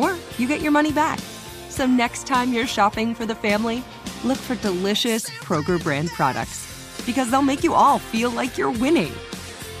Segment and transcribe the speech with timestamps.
[0.00, 1.18] or you get your money back.
[1.68, 3.84] So next time you're shopping for the family,
[4.24, 6.66] look for delicious Kroger brand products
[7.06, 9.12] because they'll make you all feel like you're winning.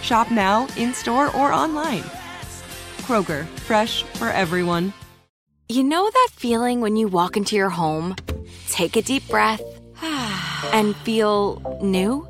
[0.02, 2.02] Shop now, in store, or online.
[3.02, 4.92] Kroger, fresh for everyone.
[5.68, 8.16] You know that feeling when you walk into your home,
[8.68, 9.62] take a deep breath,
[10.72, 12.29] and feel new?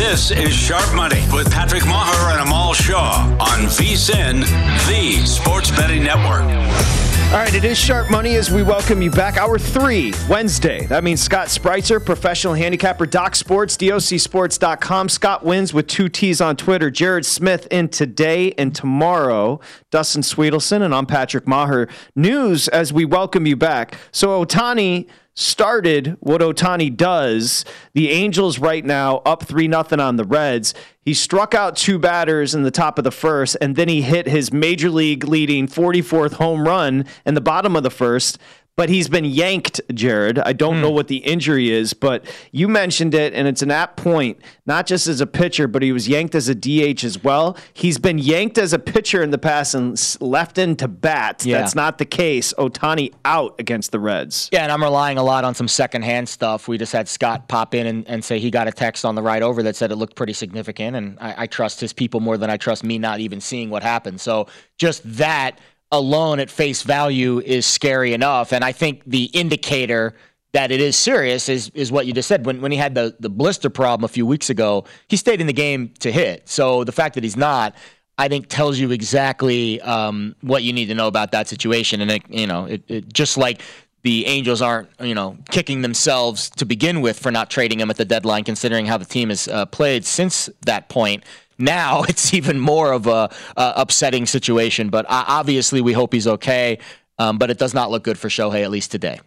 [0.00, 4.40] This is Sharp Money with Patrick Meagher and Amal Shaw on VSIN,
[4.88, 6.40] the Sports Betting Network.
[6.40, 9.36] All right, it is Sharp Money as we welcome you back.
[9.36, 10.86] Hour three, Wednesday.
[10.86, 15.10] That means Scott Spreitzer, professional handicapper, Doc Sports, DOCSports.com.
[15.10, 16.90] Scott wins with two T's on Twitter.
[16.90, 19.60] Jared Smith in today and tomorrow.
[19.90, 21.90] Dustin Swedelson, and I'm Patrick Meagher.
[22.16, 23.98] News as we welcome you back.
[24.12, 25.08] So, Ohtani
[25.40, 27.64] started what Ohtani does.
[27.94, 30.74] The Angels right now up 3 nothing on the Reds.
[31.02, 34.26] He struck out two batters in the top of the first and then he hit
[34.26, 38.38] his major league leading 44th home run in the bottom of the first
[38.80, 40.38] but he's been yanked, Jared.
[40.38, 40.80] I don't mm.
[40.80, 44.86] know what the injury is, but you mentioned it, and it's an apt point, not
[44.86, 47.58] just as a pitcher, but he was yanked as a DH as well.
[47.74, 51.44] He's been yanked as a pitcher in the past and left into bat.
[51.44, 51.58] Yeah.
[51.58, 52.54] That's not the case.
[52.56, 54.48] Ohtani out against the Reds.
[54.50, 56.66] Yeah, and I'm relying a lot on some secondhand stuff.
[56.66, 59.20] We just had Scott pop in and, and say he got a text on the
[59.20, 62.38] ride over that said it looked pretty significant, and I, I trust his people more
[62.38, 64.22] than I trust me not even seeing what happened.
[64.22, 64.46] So
[64.78, 65.58] just that
[65.92, 68.52] alone at face value is scary enough.
[68.52, 70.14] And I think the indicator
[70.52, 72.44] that it is serious is is what you just said.
[72.44, 75.46] When when he had the the blister problem a few weeks ago, he stayed in
[75.46, 76.48] the game to hit.
[76.48, 77.74] So the fact that he's not,
[78.18, 82.00] I think, tells you exactly um, what you need to know about that situation.
[82.00, 83.62] And it, you know, it, it, just like
[84.02, 87.96] the Angels aren't, you know, kicking themselves to begin with for not trading him at
[87.96, 91.22] the deadline, considering how the team has uh, played since that point
[91.60, 94.88] now it's even more of a, upsetting situation.
[94.88, 96.78] But uh, obviously, we hope he's okay.
[97.18, 99.20] Um, but it does not look good for Shohei, at least today.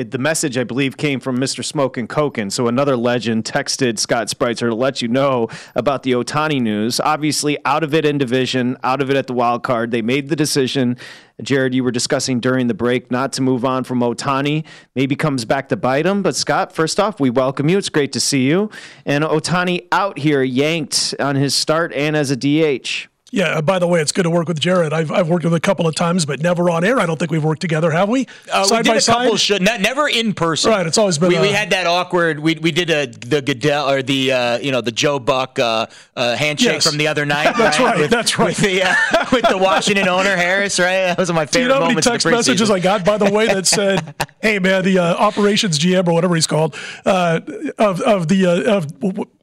[0.00, 1.62] It, the message, I believe, came from Mr.
[1.62, 2.50] Smoke and Koken.
[2.50, 7.00] So another legend texted Scott Spreitzer to let you know about the Ohtani news.
[7.00, 9.90] Obviously, out of it in division, out of it at the wild card.
[9.90, 10.96] They made the decision
[11.42, 14.64] Jared, you were discussing during the break not to move on from Ohtani.
[14.94, 16.22] Maybe comes back to bite him.
[16.22, 17.76] But Scott, first off, we welcome you.
[17.76, 18.70] It's great to see you.
[19.04, 23.08] And Ohtani out here yanked on his start and as a DH.
[23.30, 23.58] Yeah.
[23.58, 24.92] Uh, by the way, it's good to work with Jared.
[24.92, 26.98] I've, I've worked with a couple of times, but never on air.
[26.98, 28.26] I don't think we've worked together, have we?
[28.52, 29.14] Uh, side we did by a side?
[29.24, 29.36] couple.
[29.36, 30.70] Sh- never in person.
[30.70, 30.86] Right.
[30.86, 31.28] It's always been.
[31.28, 32.40] We, we had that awkward.
[32.40, 35.86] We, we did a the Goodell or the uh, you know the Joe Buck uh,
[36.16, 36.86] uh handshake yes.
[36.86, 37.54] from the other night.
[37.58, 37.86] that's right.
[37.86, 37.98] right.
[38.00, 38.48] With, that's right.
[38.48, 40.78] With the, uh, with the Washington owner Harris.
[40.78, 41.06] Right.
[41.06, 41.52] That was my favorite.
[41.52, 44.58] Do you know how many text messages I got by the way that said, "Hey
[44.58, 48.92] man, the operations GM or whatever he's called of of the of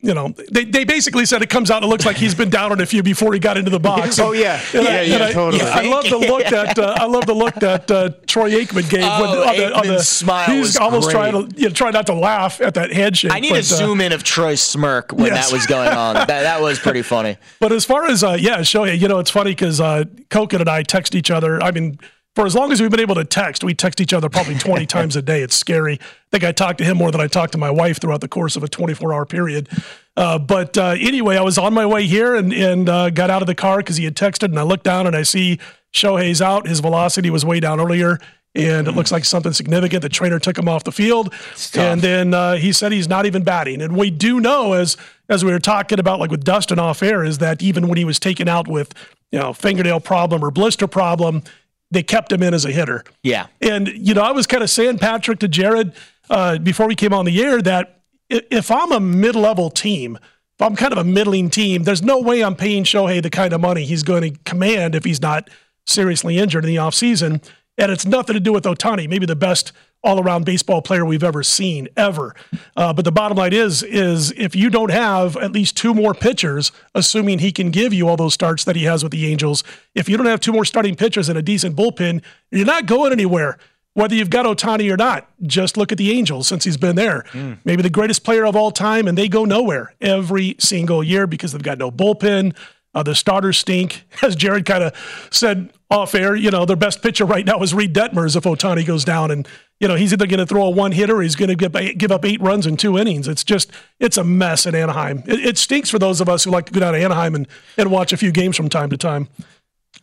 [0.01, 1.83] you know they they basically said it comes out.
[1.83, 4.19] It looks like he's been down on a few before he got into the box.
[4.19, 5.61] oh yeah." yeah, yeah, yeah, I, totally.
[5.63, 9.03] I love the look that uh, I love the look that uh, Troy Aikman gave.
[9.03, 11.13] Oh, when, on the, on the smile He's almost great.
[11.13, 13.31] trying to you know, try not to laugh at that handshake.
[13.31, 15.47] I need but, a uh, zoom in of Troy's smirk when yes.
[15.49, 16.13] that was going on.
[16.15, 17.37] that that was pretty funny.
[17.59, 20.69] But as far as uh, yeah, Shohei, you know, it's funny because uh, Koken and
[20.69, 21.61] I text each other.
[21.61, 21.99] I mean
[22.37, 24.85] for as long as we've been able to text, we text each other probably 20
[24.97, 25.41] times a day.
[25.41, 25.95] It's scary.
[25.99, 28.27] I think I talked to him more than I talked to my wife throughout the
[28.27, 29.67] course of a 24 hour period.
[30.15, 33.41] Uh, but uh, anyway, I was on my way here and, and uh, got out
[33.41, 35.57] of the car because he had texted, and I looked down and I see
[35.95, 36.67] Shohei's out.
[36.67, 38.19] His velocity was way down earlier.
[38.53, 40.03] And it looks like something significant.
[40.03, 41.33] The trainer took him off the field,
[41.75, 43.83] and then uh, he said he's not even batting.
[43.83, 44.97] And we do know, as
[45.29, 48.05] as we were talking about, like with Dustin off air, is that even when he
[48.05, 48.95] was taken out with
[49.31, 51.43] you know fingernail problem or blister problem,
[51.91, 53.03] they kept him in as a hitter.
[53.23, 53.47] Yeah.
[53.61, 55.93] And, you know, I was kind of saying, Patrick, to Jared
[56.29, 60.61] uh, before we came on the air that if I'm a mid level team, if
[60.61, 63.61] I'm kind of a middling team, there's no way I'm paying Shohei the kind of
[63.61, 65.49] money he's going to command if he's not
[65.85, 67.43] seriously injured in the offseason.
[67.77, 69.71] And it's nothing to do with Ohtani, maybe the best
[70.03, 72.35] all around baseball player we've ever seen, ever.
[72.75, 76.13] Uh, but the bottom line is, is if you don't have at least two more
[76.13, 79.63] pitchers, assuming he can give you all those starts that he has with the Angels,
[79.95, 82.21] if you don't have two more starting pitchers and a decent bullpen,
[82.51, 83.57] you're not going anywhere.
[83.93, 87.23] Whether you've got Ohtani or not, just look at the Angels since he's been there.
[87.31, 87.57] Mm.
[87.65, 91.51] Maybe the greatest player of all time, and they go nowhere every single year because
[91.51, 92.55] they've got no bullpen.
[92.93, 94.05] Uh, the starters stink.
[94.21, 97.73] As Jared kind of said off air, you know, their best pitcher right now is
[97.73, 99.31] Reid Detmers if Ohtani goes down.
[99.31, 99.47] And
[99.79, 102.11] you know, he's either going to throw a one hitter or he's going to give
[102.11, 103.27] up eight runs in two innings.
[103.27, 105.23] It's just, it's a mess at Anaheim.
[105.27, 107.47] It, it, stinks for those of us who like to go down to Anaheim and,
[107.77, 109.27] and watch a few games from time to time.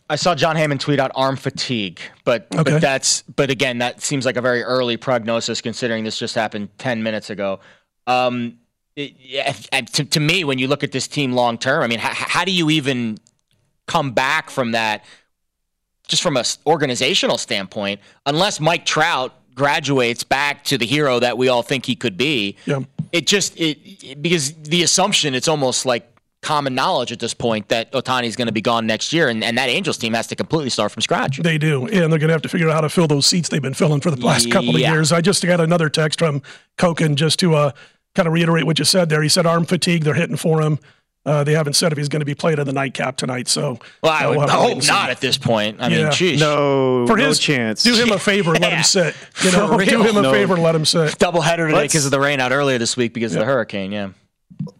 [0.09, 2.73] I saw Jon Heyman tweet out arm fatigue, but okay.
[2.73, 6.69] but that's but again that seems like a very early prognosis considering this just happened
[6.77, 7.59] ten minutes ago.
[8.05, 8.59] Um,
[8.95, 11.99] it, yeah, to, to me, when you look at this team long term, I mean,
[11.99, 13.17] how, how do you even
[13.87, 15.03] come back from that?
[16.07, 21.47] Just from a organizational standpoint, unless Mike Trout graduates back to the hero that we
[21.47, 22.57] all think he could be.
[22.65, 22.81] Yeah.
[23.11, 26.11] It just it, it because the assumption it's almost like
[26.41, 29.43] common knowledge at this point that Ohtani is going to be gone next year, and,
[29.43, 31.39] and that Angels team has to completely start from scratch.
[31.39, 33.49] They do, and they're going to have to figure out how to fill those seats
[33.49, 35.11] they've been filling for the last couple of years.
[35.11, 36.43] I just got another text from
[36.77, 37.71] Koken just to uh,
[38.13, 39.23] kind of reiterate what you said there.
[39.23, 40.77] He said arm fatigue, they're hitting for him.
[41.25, 43.47] Uh, they haven't said if he's going to be played in the nightcap tonight.
[43.47, 45.81] So, well, I would hope not at this point.
[45.81, 46.03] I yeah.
[46.03, 46.39] mean, geez.
[46.39, 47.83] no, for his no chance.
[47.83, 49.15] Do him a favor, and let him sit.
[49.43, 50.31] You know, do him a no.
[50.31, 51.17] favor, and let him sit.
[51.17, 53.39] Double header today because of the rain out earlier this week because yeah.
[53.39, 53.91] of the hurricane.
[53.91, 54.09] Yeah.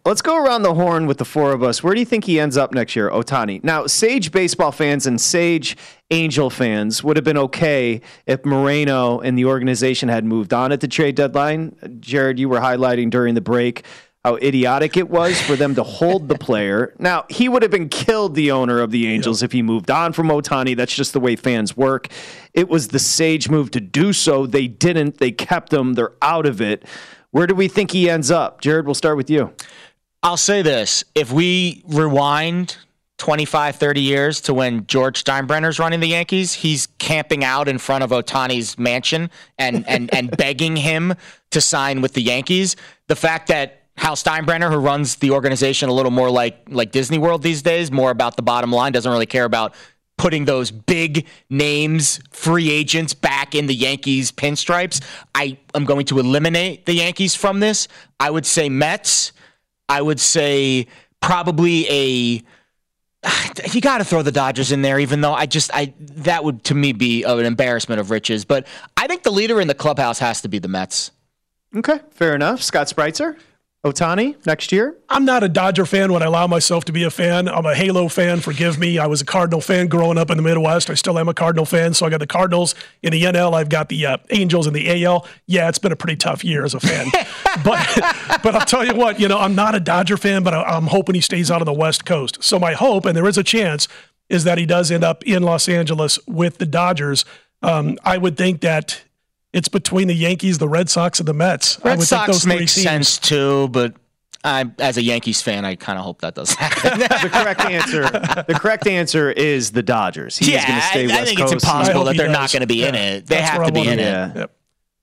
[0.06, 1.84] Let's go around the horn with the four of us.
[1.84, 3.64] Where do you think he ends up next year, Ohtani?
[3.64, 5.76] Now, Sage baseball fans and Sage
[6.12, 10.82] Angel fans would have been okay if Moreno and the organization had moved on at
[10.82, 11.76] the trade deadline.
[12.00, 13.84] Jared, you were highlighting during the break
[14.26, 16.94] how idiotic it was for them to hold the player.
[17.06, 20.12] Now, he would have been killed, the owner of the Angels, if he moved on
[20.12, 20.76] from Ohtani.
[20.76, 22.08] That's just the way fans work.
[22.56, 24.48] It was the sage move to do so.
[24.48, 25.20] They didn't.
[25.20, 25.94] They kept him.
[25.94, 26.84] They're out of it.
[27.30, 28.62] Where do we think he ends up?
[28.62, 29.54] Jared, we'll start with you.
[30.24, 31.04] I'll say this.
[31.14, 32.78] If we rewind
[33.18, 38.04] 25, 30 years to when George Steinbrenner's running the Yankees, he's camping out in front
[38.04, 39.30] of Ohtani's mansion
[39.60, 41.14] and, and, and begging him
[41.52, 42.76] to sign with the Yankees.
[43.08, 47.18] The fact that Hal Steinbrenner, who runs the organization a little more like like Disney
[47.18, 49.74] World these days, more about the bottom line, doesn't really care about
[50.18, 55.04] putting those big names, free agents back in the Yankees pinstripes.
[55.34, 57.88] I am going to eliminate the Yankees from this.
[58.20, 59.34] I would say Mets.
[59.88, 60.88] I would say
[61.22, 62.44] probably a
[63.72, 66.64] you got to throw the Dodgers in there, even though I just I that would
[66.66, 68.46] to me be an embarrassment of riches.
[68.46, 68.68] But
[68.98, 71.12] I think the leader in the clubhouse has to be the Mets.
[71.76, 72.62] Okay, fair enough.
[72.62, 73.38] Scott Spreitzer.
[73.86, 74.98] Ohtani next year?
[75.10, 77.48] I'm not a Dodger fan when I allow myself to be a fan.
[77.48, 78.40] I'm a Halo fan.
[78.40, 78.98] Forgive me.
[78.98, 80.90] I was a Cardinal fan growing up in the Midwest.
[80.90, 81.94] I still am a Cardinal fan.
[81.94, 82.74] So I got the Cardinals
[83.04, 83.54] in the NL.
[83.54, 85.28] I've got the uh, Angels in the AL.
[85.46, 87.06] Yeah, it's been a pretty tough year as a fan.
[87.64, 89.20] but but I'll tell you what.
[89.20, 91.68] You know, I'm not a Dodger fan, but I, am hoping he stays out of
[91.68, 92.44] the West Coast.
[92.44, 93.88] So my hope, and there is a chance,
[94.30, 97.24] is that he does end up in Los Angeles with the Dodgers.
[97.62, 99.04] Um, I would think that
[99.56, 101.80] it's between the Yankees, the Red Sox, and the Mets.
[101.84, 103.96] Red Sox makes sense too, but
[104.44, 107.00] I, as a Yankees fan, I kind of hope that doesn't happen.
[107.00, 110.38] the correct answer, the correct answer is the Dodgers.
[110.38, 111.54] He's yeah, going to stay I, West I think Coast.
[111.54, 112.34] it's impossible that they're does.
[112.34, 112.90] not going to be yeah.
[112.90, 113.28] in it.
[113.28, 114.36] They That's have to be in it.
[114.36, 114.52] Yep.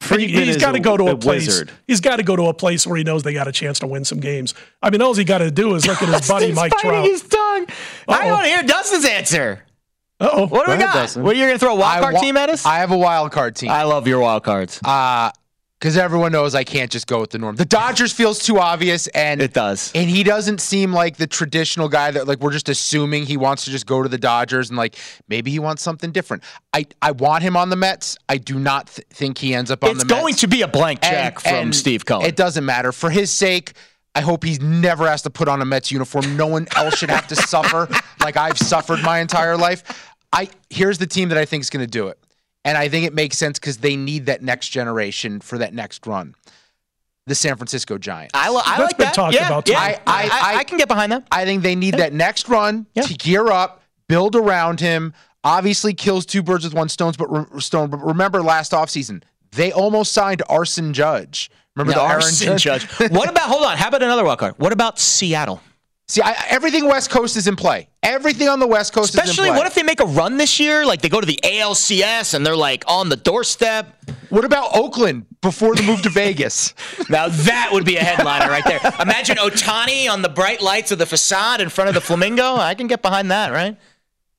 [0.01, 1.47] Friedman he's got to go to a, a place.
[1.47, 1.71] Wizard.
[1.87, 3.87] He's got to go to a place where he knows they got a chance to
[3.87, 4.53] win some games.
[4.83, 7.07] I mean, all he got to do is look at his buddy Mike Trout.
[7.07, 7.67] His tongue.
[8.07, 9.65] I want to hear Dustin's answer.
[10.23, 10.95] Oh What do we got?
[10.95, 11.23] Dustin.
[11.23, 12.65] What going to throw a wild card wa- team at us?
[12.65, 13.71] I have a wild card team.
[13.71, 14.81] I love your wild cards.
[14.85, 15.31] Uh
[15.83, 17.57] because everyone knows I can't just go with the norm.
[17.57, 19.91] The Dodgers feels too obvious, and it does.
[19.97, 23.65] And he doesn't seem like the traditional guy that like we're just assuming he wants
[23.65, 24.95] to just go to the Dodgers and like
[25.27, 26.45] maybe he wants something different.
[26.73, 28.17] I I want him on the Mets.
[28.29, 30.13] I do not th- think he ends up on it's the Mets.
[30.13, 32.27] It's going to be a blank check and, from and Steve Cohen.
[32.27, 33.73] It doesn't matter for his sake.
[34.15, 36.37] I hope he's never has to put on a Mets uniform.
[36.37, 37.89] No one else should have to suffer
[38.21, 40.12] like I've suffered my entire life.
[40.33, 42.19] I here's the team that I think is going to do it,
[42.65, 46.07] and I think it makes sense because they need that next generation for that next
[46.07, 46.35] run.
[47.27, 48.33] The San Francisco Giants.
[48.35, 49.15] I, I like been that.
[49.15, 49.69] talked yeah, about.
[49.69, 51.25] Yeah, I, I, I, I, can get behind that.
[51.31, 53.03] I think they need that next run yeah.
[53.03, 55.15] to gear up, build around him.
[55.45, 57.13] Obviously, kills two birds with one stone.
[57.17, 57.91] But re- stone.
[57.91, 59.23] But remember, last offseason,
[59.53, 61.49] they almost signed Aaron Judge.
[61.77, 62.85] Remember no, the Aaron Aaron Judge?
[63.11, 63.49] what about?
[63.49, 63.77] Hold on.
[63.77, 64.55] How about another wild card?
[64.59, 65.61] What about Seattle?
[66.13, 67.89] See, I, everything West Coast is in play.
[68.03, 70.85] Everything on the West Coast Especially, what if they make a run this year?
[70.85, 73.97] Like they go to the ALCS and they're like on the doorstep.
[74.29, 76.75] What about Oakland before the move to Vegas?
[77.09, 78.79] Now that would be a headliner right there.
[79.01, 82.57] Imagine Ohtani on the bright lights of the facade in front of the Flamingo.
[82.57, 83.79] I can get behind that, right?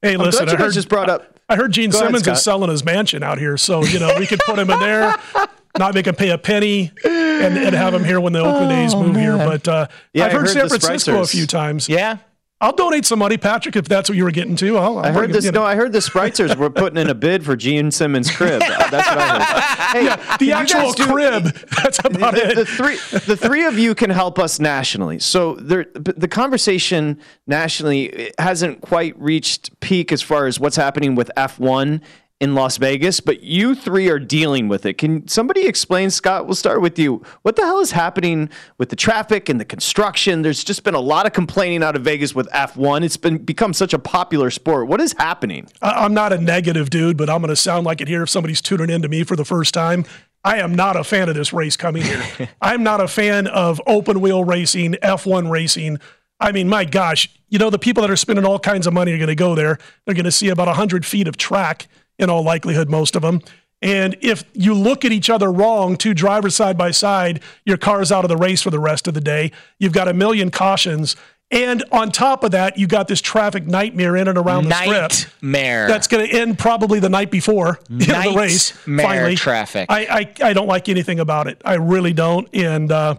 [0.04, 1.40] Hey, listen, I heard, just brought up.
[1.50, 2.38] I heard Gene Go ahead, Simmons Scott.
[2.38, 5.18] is selling his mansion out here, so you know we could put him in there,
[5.78, 8.96] not make him pay a penny, and, and have him here when the Oakland A's
[8.96, 9.38] move here.
[9.38, 11.90] But uh, Yeah, I've heard, heard San the Francisco a few times.
[11.90, 12.18] Yeah.
[12.62, 14.78] I'll donate some money, Patrick, if that's what you were getting to.
[14.78, 15.46] I'll, I'll I bring heard it, this.
[15.46, 15.52] know.
[15.52, 18.62] No, I heard the Spreitzers were putting in a bid for Gene Simmons' crib.
[18.90, 20.08] That's what I heard.
[20.08, 21.44] Hey, can the actual guys do- crib.
[21.84, 22.56] That's about the, it.
[22.56, 25.20] the three the three of you can help us nationally.
[25.20, 31.32] So there, the conversation nationally hasn't quite reached peak as far as what's happening with
[31.36, 32.00] F1
[32.44, 34.98] in Las Vegas, but you three are dealing with it.
[34.98, 36.46] Can somebody explain, Scott?
[36.46, 37.24] We'll start with you.
[37.44, 40.42] What the hell is happening with the traffic and the construction?
[40.42, 43.06] There's just been a lot of complaining out of Vegas with F1.
[43.06, 44.90] It's been become such a popular sport.
[44.90, 45.70] What is happening?
[45.82, 48.62] I'm not a negative dude, but I'm going to sound like it here if somebody's
[48.62, 50.04] tuning in to me for the first time.
[50.44, 52.50] I am not a fan of this race coming here.
[52.62, 55.98] I'm not a fan of open wheel racing, F1 racing.
[56.42, 59.14] I mean, my gosh, you know, the people that are spending all kinds of money
[59.14, 59.78] are going to go there.
[60.06, 61.88] They're going to see about 100 feet of track
[62.20, 63.42] in all likelihood, most of them.
[63.82, 68.14] And if you look at each other wrong, two drivers side by side, your car's
[68.14, 69.52] out of the race for the rest of the day.
[69.78, 71.18] You've got a million cautions.
[71.52, 75.12] And on top of that, you got this traffic nightmare in and around the strip
[75.42, 75.88] Nightmare.
[75.88, 78.74] that's going to end probably the night before know, the race.
[78.88, 79.86] Nightmare Finally, traffic.
[79.90, 81.62] I, I I don't like anything about it.
[81.64, 82.48] I really don't.
[82.56, 83.18] And uh,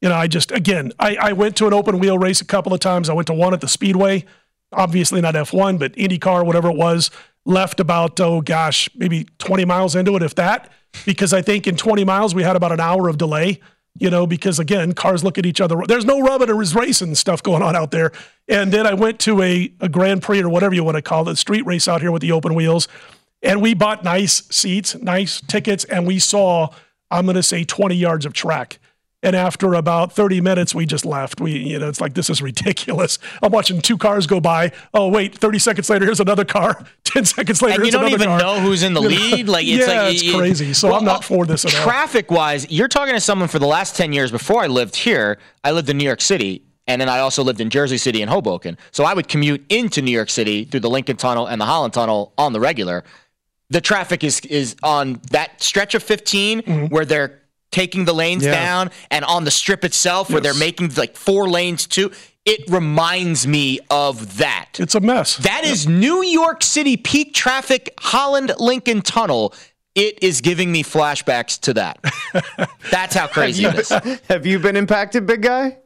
[0.00, 2.74] you know, I just again, I, I went to an open wheel race a couple
[2.74, 3.08] of times.
[3.08, 4.24] I went to one at the Speedway,
[4.72, 7.10] obviously not F1, but IndyCar, whatever it was.
[7.48, 10.70] Left about oh gosh, maybe 20 miles into it, if that,
[11.04, 13.60] because I think in 20 miles we had about an hour of delay
[13.98, 15.82] you know, because again, cars look at each other.
[15.86, 18.12] There's no rubbing or racing stuff going on out there.
[18.46, 21.28] And then I went to a, a Grand Prix or whatever you want to call
[21.28, 22.88] it, street race out here with the open wheels.
[23.42, 26.68] And we bought nice seats, nice tickets, and we saw,
[27.10, 28.78] I'm going to say 20 yards of track.
[29.20, 31.40] And after about 30 minutes, we just left.
[31.40, 33.18] We, you know, it's like, this is ridiculous.
[33.42, 34.70] I'm watching two cars go by.
[34.94, 36.84] Oh, wait, 30 seconds later, here's another car.
[37.04, 38.38] 10 seconds later, and you don't even car.
[38.38, 39.48] know who's in the lead.
[39.48, 40.72] Like it's yeah, like it's it- crazy.
[40.72, 41.82] So I'm not uh, for this at all.
[41.82, 45.38] Traffic wise, you're talking to someone for the last 10 years before I lived here.
[45.64, 46.62] I lived in New York City.
[46.86, 48.78] And then I also lived in Jersey City and Hoboken.
[48.92, 51.92] So I would commute into New York City through the Lincoln Tunnel and the Holland
[51.92, 53.04] Tunnel on the regular.
[53.68, 56.86] The traffic is is on that stretch of 15 mm-hmm.
[56.86, 58.44] where they're taking the lanes.
[58.44, 58.52] Yeah.
[58.52, 62.10] down and on the strip itself where they're making like four lanes too.
[62.44, 64.70] It reminds me of that.
[64.78, 65.36] It's a mess.
[65.36, 69.54] That is New York City peak traffic, Holland Lincoln Tunnel.
[69.94, 71.98] It is giving me flashbacks to that.
[72.90, 73.88] That's how crazy it is.
[74.28, 75.78] Have you been impacted, big guy?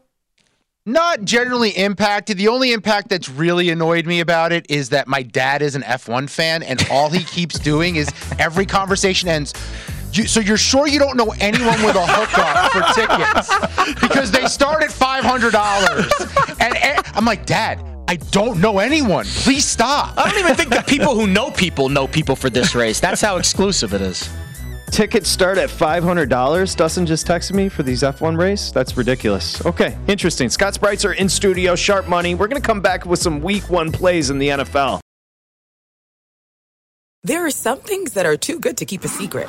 [0.84, 2.38] Not generally impacted.
[2.38, 5.82] The only impact that's really annoyed me about it is that my dad is an
[5.82, 9.54] F1 fan, and all he keeps doing is every conversation ends.
[10.12, 14.46] You, so you're sure you don't know anyone with a hookup for tickets because they
[14.46, 16.12] start at five hundred dollars,
[16.60, 19.24] and, and I'm like, Dad, I don't know anyone.
[19.24, 20.18] Please stop.
[20.18, 23.00] I don't even think that people who know people know people for this race.
[23.00, 24.28] That's how exclusive it is.
[24.90, 26.76] Tickets start at $500.
[26.76, 28.70] Dustin just texted me for these F1 race.
[28.70, 29.64] That's ridiculous.
[29.64, 30.50] Okay, interesting.
[30.50, 32.34] Scott Spreitzer in studio, sharp money.
[32.34, 35.00] We're going to come back with some week one plays in the NFL.
[37.24, 39.48] There are some things that are too good to keep a secret.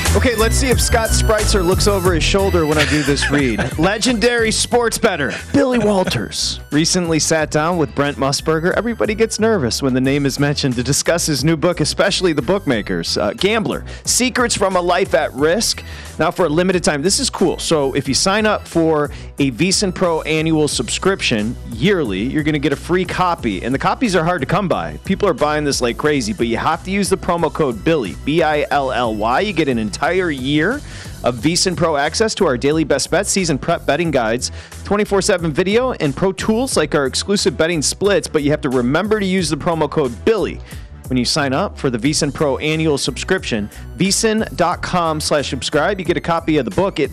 [0.13, 3.61] Okay, let's see if Scott Spreitzer looks over his shoulder when I do this read.
[3.79, 8.73] Legendary sports better Billy Walters recently sat down with Brent Musburger.
[8.73, 12.41] Everybody gets nervous when the name is mentioned to discuss his new book, especially the
[12.41, 13.17] bookmakers.
[13.17, 15.81] Uh, Gambler Secrets from a Life at Risk.
[16.19, 17.57] Now, for a limited time, this is cool.
[17.57, 22.59] So, if you sign up for a VSIN Pro annual subscription yearly, you're going to
[22.59, 23.63] get a free copy.
[23.63, 24.97] And the copies are hard to come by.
[25.05, 28.15] People are buying this like crazy, but you have to use the promo code Billy,
[28.25, 29.39] B I L L Y.
[29.39, 30.81] You get an entire year
[31.23, 34.51] of VSIN Pro access to our daily best bets, season prep betting guides,
[34.83, 38.27] 24 7 video, and pro tools like our exclusive betting splits.
[38.27, 40.59] But you have to remember to use the promo code Billy
[41.07, 43.69] when you sign up for the VSIN Pro annual subscription.
[43.97, 45.99] VSIN.com slash subscribe.
[45.99, 46.99] You get a copy of the book.
[46.99, 47.11] It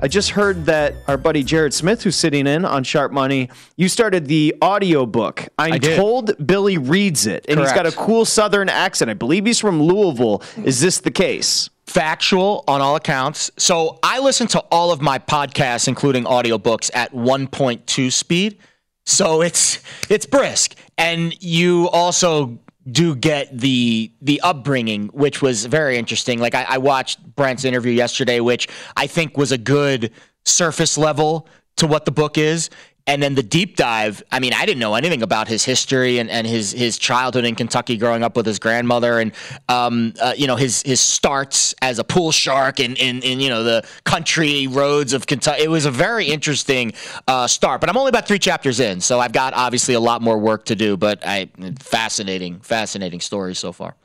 [0.00, 3.88] I just heard that our buddy Jared Smith, who's sitting in on Sharp Money, you
[3.88, 5.48] started the audio book.
[5.58, 9.10] I'm I told Billy reads it, and he's got a cool Southern accent.
[9.10, 10.42] I believe he's from Louisville.
[10.64, 11.70] Is this the case?
[11.88, 13.50] factual on all accounts.
[13.56, 18.58] So I listen to all of my podcasts, including audiobooks, at 1.2 speed.
[19.06, 22.58] So it's it's brisk, and you also
[22.90, 26.38] do get the the upbringing, which was very interesting.
[26.38, 30.12] Like I, I watched Brent's interview yesterday, which I think was a good
[30.44, 32.70] surface level to what the book is.
[33.08, 36.28] And then the deep dive, I mean, I didn't know anything about his history and,
[36.28, 39.32] and his his childhood in Kentucky growing up with his grandmother and
[39.70, 43.48] um, uh, you know his his starts as a pool shark in, in, in you
[43.48, 45.62] know the country roads of Kentucky.
[45.62, 46.92] It was a very interesting
[47.26, 50.20] uh, start, but I'm only about three chapters in, so I've got obviously a lot
[50.20, 50.98] more work to do.
[50.98, 51.48] But I
[51.80, 53.96] fascinating, fascinating story so far.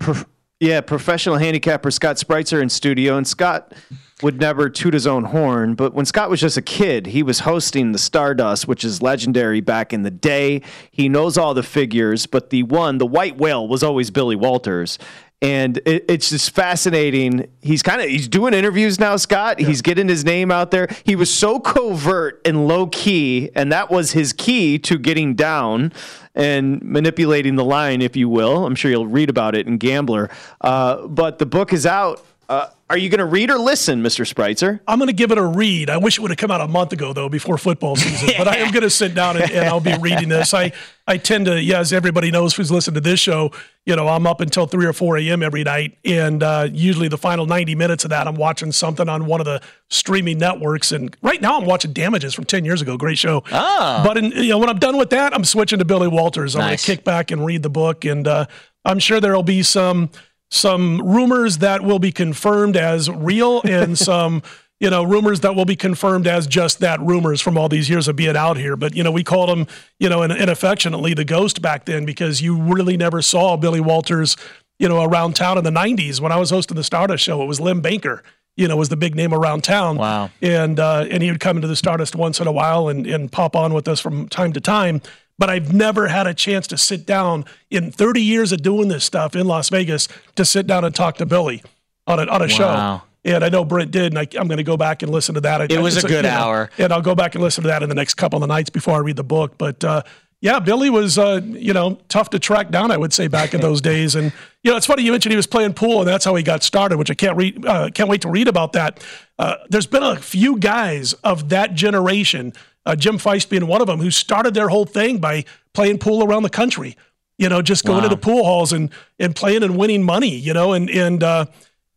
[0.63, 3.73] Yeah, professional handicapper Scott Spreitzer in studio, and Scott
[4.21, 5.75] would never toot his own horn.
[5.75, 9.59] But when Scott was just a kid, he was hosting the Stardust, which is legendary
[9.59, 10.61] back in the day.
[10.89, 14.97] He knows all the figures, but the one, the white whale, was always Billy Walters.
[15.41, 17.51] And it, it's just fascinating.
[17.59, 19.59] He's kind of he's doing interviews now, Scott.
[19.59, 20.87] He's getting his name out there.
[21.03, 25.91] He was so covert and low key, and that was his key to getting down
[26.35, 28.65] and manipulating the line, if you will.
[28.65, 30.29] I'm sure you'll read about it in Gambler.
[30.61, 32.23] Uh, but the book is out.
[32.53, 34.31] Uh, are you going to read or listen, Mr.
[34.31, 34.79] Spreitzer?
[34.87, 35.89] I'm going to give it a read.
[35.89, 38.29] I wish it would have come out a month ago, though, before football season.
[38.37, 40.53] but I am going to sit down and, and I'll be reading this.
[40.53, 40.73] I,
[41.07, 43.51] I tend to, yeah, as everybody knows who's listened to this show,
[43.87, 45.41] you know, I'm up until 3 or 4 a.m.
[45.41, 45.97] every night.
[46.05, 49.45] And uh, usually the final 90 minutes of that, I'm watching something on one of
[49.45, 50.91] the streaming networks.
[50.91, 52.95] And right now I'm watching Damages from 10 years ago.
[52.97, 53.43] Great show.
[53.51, 54.03] Ah.
[54.05, 56.55] But in, you know, when I'm done with that, I'm switching to Billy Walters.
[56.55, 58.05] I'm going to kick back and read the book.
[58.05, 58.45] And uh,
[58.85, 60.11] I'm sure there will be some
[60.53, 64.43] some rumors that will be confirmed as real and some
[64.79, 68.07] you know rumors that will be confirmed as just that rumors from all these years
[68.07, 68.75] of being out here.
[68.75, 69.67] But you know we called him
[69.99, 73.79] you know and, and affectionately the ghost back then because you really never saw billy
[73.79, 74.37] walters
[74.77, 77.45] you know around town in the 90s when i was hosting the stardust show it
[77.45, 78.23] was Lem Banker
[78.55, 79.97] you know was the big name around town.
[79.97, 80.29] Wow.
[80.41, 83.31] and uh, and he would come into the stardust once in a while and, and
[83.31, 85.01] pop on with us from time to time
[85.43, 89.03] but I've never had a chance to sit down in 30 years of doing this
[89.03, 91.61] stuff in Las Vegas to sit down and talk to Billy
[92.07, 92.63] on a, on a show.
[92.67, 93.01] Wow.
[93.25, 95.41] And I know Brent did, and I, I'm going to go back and listen to
[95.41, 95.59] that.
[95.59, 96.69] I- It was a good you know, hour.
[96.77, 98.93] and I'll go back and listen to that in the next couple of nights before
[98.95, 99.57] I read the book.
[99.57, 100.03] But uh,
[100.39, 102.89] yeah, Billy was uh, you know tough to track down.
[102.91, 104.31] I would say back in those days, and
[104.63, 106.63] you know it's funny you mentioned he was playing pool, and that's how he got
[106.63, 109.03] started, which I can't read, uh, can't wait to read about that.
[109.37, 112.53] Uh, there's been a few guys of that generation,
[112.85, 116.23] uh, Jim Feist being one of them, who started their whole thing by playing pool
[116.23, 116.95] around the country.
[117.37, 118.09] You know, just going Wow.
[118.09, 120.35] to the pool halls and and playing and winning money.
[120.35, 121.45] You know, and and uh,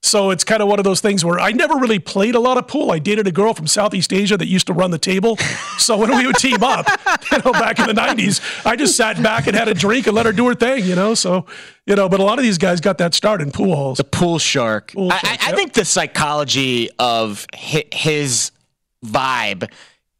[0.03, 2.59] So it's kind of one of those things where I never really played a lot
[2.59, 2.92] of pool.
[2.92, 5.37] I dated a girl from Southeast Asia that used to run the table.
[5.79, 6.87] So when we would team up,
[7.33, 10.14] you know, back in the 90s, I just sat back and had a drink and
[10.14, 11.14] let her do her thing, you know.
[11.14, 11.46] So,
[11.87, 13.99] you know, but a lot of these guys got that start in pool halls.
[13.99, 14.92] The pool shark.
[14.92, 15.57] Pool I, shark, I, I yep.
[15.57, 18.53] think the psychology of his
[19.05, 19.68] vibe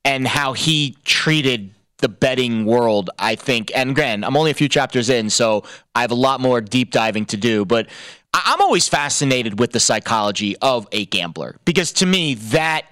[0.07, 4.69] and how he treated the betting world, I think, and again, I'm only a few
[4.69, 5.65] chapters in, so
[5.95, 7.89] I have a lot more deep diving to do, but
[8.33, 12.87] I'm always fascinated with the psychology of a gambler because to me, that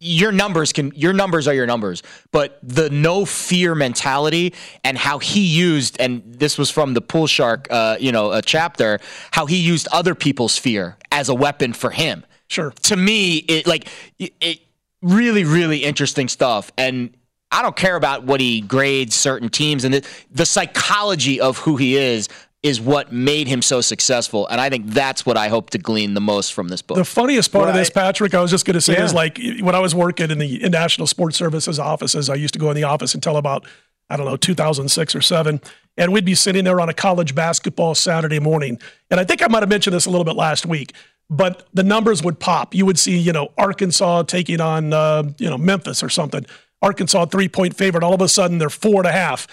[0.00, 5.18] your numbers can your numbers are your numbers but the no fear mentality and how
[5.18, 8.98] he used and this was from the pool shark uh, you know a chapter
[9.30, 12.72] how he used other people's fear as a weapon for him Sure.
[12.82, 13.88] to me it like
[14.18, 14.60] it, it
[15.04, 17.14] really really interesting stuff and
[17.52, 21.76] i don't care about what he grades certain teams and the, the psychology of who
[21.76, 22.28] he is
[22.62, 26.14] is what made him so successful and i think that's what i hope to glean
[26.14, 28.74] the most from this book The funniest part of this, Patrick, I was just going
[28.74, 29.04] to say Yeah.
[29.04, 32.54] is like when I was working in the in National Sports Services offices, I used
[32.54, 33.66] to go in the office until about,
[34.08, 35.60] I don't know, 2006 or seven.
[35.98, 38.78] And we'd be sitting there on a college basketball Saturday morning.
[39.10, 40.92] And I think I might have mentioned this a little bit last week,
[41.30, 42.74] but the numbers would pop.
[42.74, 46.44] You would see, you know, Arkansas taking on, uh, you know, Memphis or something.
[46.82, 48.04] Arkansas three point favorite.
[48.04, 49.46] All of a sudden they're four and a half.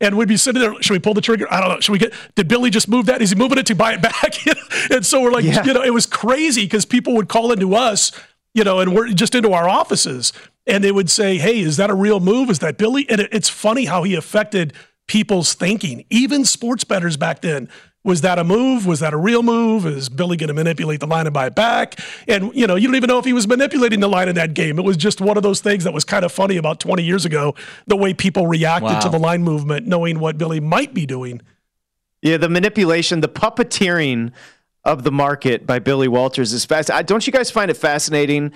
[0.00, 0.74] And we'd be sitting there.
[0.82, 1.46] Should we pull the trigger?
[1.48, 1.78] I don't know.
[1.80, 2.12] Should we get?
[2.34, 3.22] Did Billy just move that?
[3.22, 4.34] Is he moving it to buy it back?
[4.90, 5.64] and so we're like, Yeah.
[5.64, 8.10] you know, it was crazy because people would call into us,
[8.52, 10.32] you know, and we're just into our offices,
[10.66, 12.50] and they would say, "Hey, is that a real move?
[12.50, 14.72] Is that Billy?" And it, it's funny how he affected
[15.06, 17.68] people's thinking, even sports bettors back then.
[18.04, 18.84] Was that a move?
[18.84, 19.86] Was that a real move?
[19.86, 22.00] Is Billy going to manipulate the line and buy it back?
[22.26, 24.54] And you know, you don't even know if he was manipulating the line in that
[24.54, 24.78] game.
[24.78, 27.24] It was just one of those things that was kind of funny about 20 years
[27.24, 27.54] ago,
[27.86, 31.40] the way people reacted to the line movement, knowing what Billy might be doing.
[32.22, 34.32] Yeah, the manipulation, the puppeteering
[34.84, 36.90] of the market by Billy Walters is fast.
[36.90, 38.52] I, don't you guys find it fascinating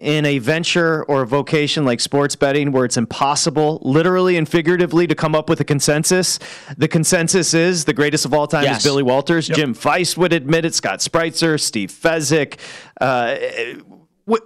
[0.00, 5.06] in a venture or a vocation like sports betting where it's impossible, literally and figuratively,
[5.06, 6.38] to come up with a consensus?
[6.76, 8.78] The consensus is the greatest of all time Yes.
[8.78, 9.46] is Billy Walters.
[9.48, 10.74] Jim Feist would admit it.
[10.74, 12.58] Scott Spreitzer, Steve Fezzik.
[13.00, 13.36] Uh,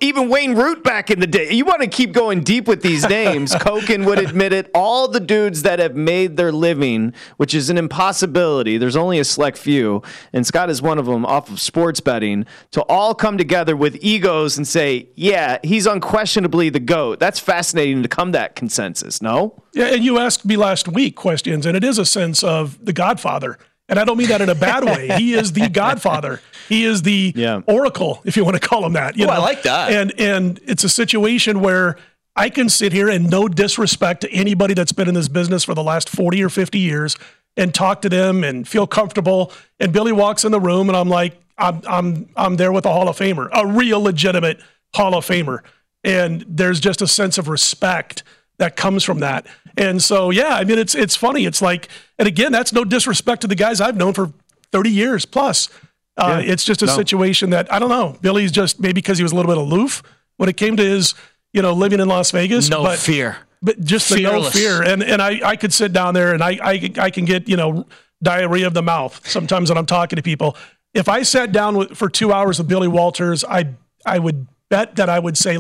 [0.00, 1.52] even Wayne Root back in the day.
[1.52, 3.54] You want to keep going deep with these names.
[3.54, 4.70] Koken would admit it.
[4.74, 8.76] All the dudes that have made their living, which is an impossibility.
[8.78, 12.46] There's only a select few, and Scott is one of them off of sports betting,
[12.72, 17.20] to all come together with egos and say, yeah, he's unquestionably the GOAT.
[17.20, 19.62] That's fascinating to come to that consensus, no?
[19.74, 22.92] Yeah, and you asked me last week questions, and it is a sense of the
[22.92, 23.58] Godfather.
[23.88, 25.08] And I don't mean that in a bad way.
[25.16, 26.40] He is the Godfather.
[26.68, 27.62] He is the Yeah.
[27.66, 29.16] Oracle, if you want to call him that.
[29.16, 29.90] You oh, know, I like that.
[29.90, 31.96] And and it's a situation where
[32.36, 35.74] I can sit here and no disrespect to anybody that's been in this business for
[35.74, 37.16] the last 40 or 50 years
[37.56, 39.52] and talk to them and feel comfortable.
[39.80, 42.92] And Billy walks in the room and I'm like, I'm I'm I'm there with a
[42.92, 44.60] Hall of Famer, a real legitimate
[44.94, 45.60] Hall of Famer.
[46.04, 48.22] And there's just a sense of respect
[48.58, 49.46] that comes from that.
[49.78, 51.44] And so, yeah, I mean, it's it's funny.
[51.46, 51.88] It's like,
[52.18, 54.32] and again, that's no disrespect to the guys I've known for
[54.72, 55.68] 30 years plus.
[56.16, 56.96] Uh, It's just a No.
[56.96, 58.16] situation that I don't know.
[58.20, 60.02] Billy's just maybe because he was a little bit aloof
[60.36, 61.14] when it came to his,
[61.52, 62.68] you know, living in Las Vegas.
[62.68, 64.82] no but, fear but just the no fear.
[64.82, 67.56] And and I I could sit down there and I I I can get you
[67.56, 67.86] know
[68.22, 70.56] diarrhea of the mouth sometimes when I'm talking to people.
[70.94, 74.96] If I sat down with, for two hours with Billy Walters, I I would bet
[74.96, 75.56] that I would say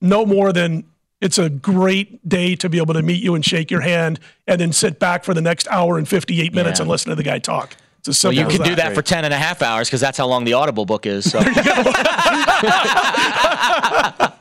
[0.00, 0.84] no more than
[1.22, 4.60] it's a great day to be able to meet you and shake your hand and
[4.60, 6.82] then sit back for the next hour and 58 minutes Yeah.
[6.82, 7.76] and listen to the guy talk.
[8.08, 10.26] As well you can do that for 10 and a half hours because that's how
[10.26, 11.38] long the audible book is so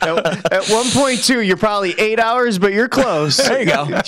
[0.00, 3.36] at, at one point, too, you're probably eight hours, but you're close.
[3.36, 3.86] There you go.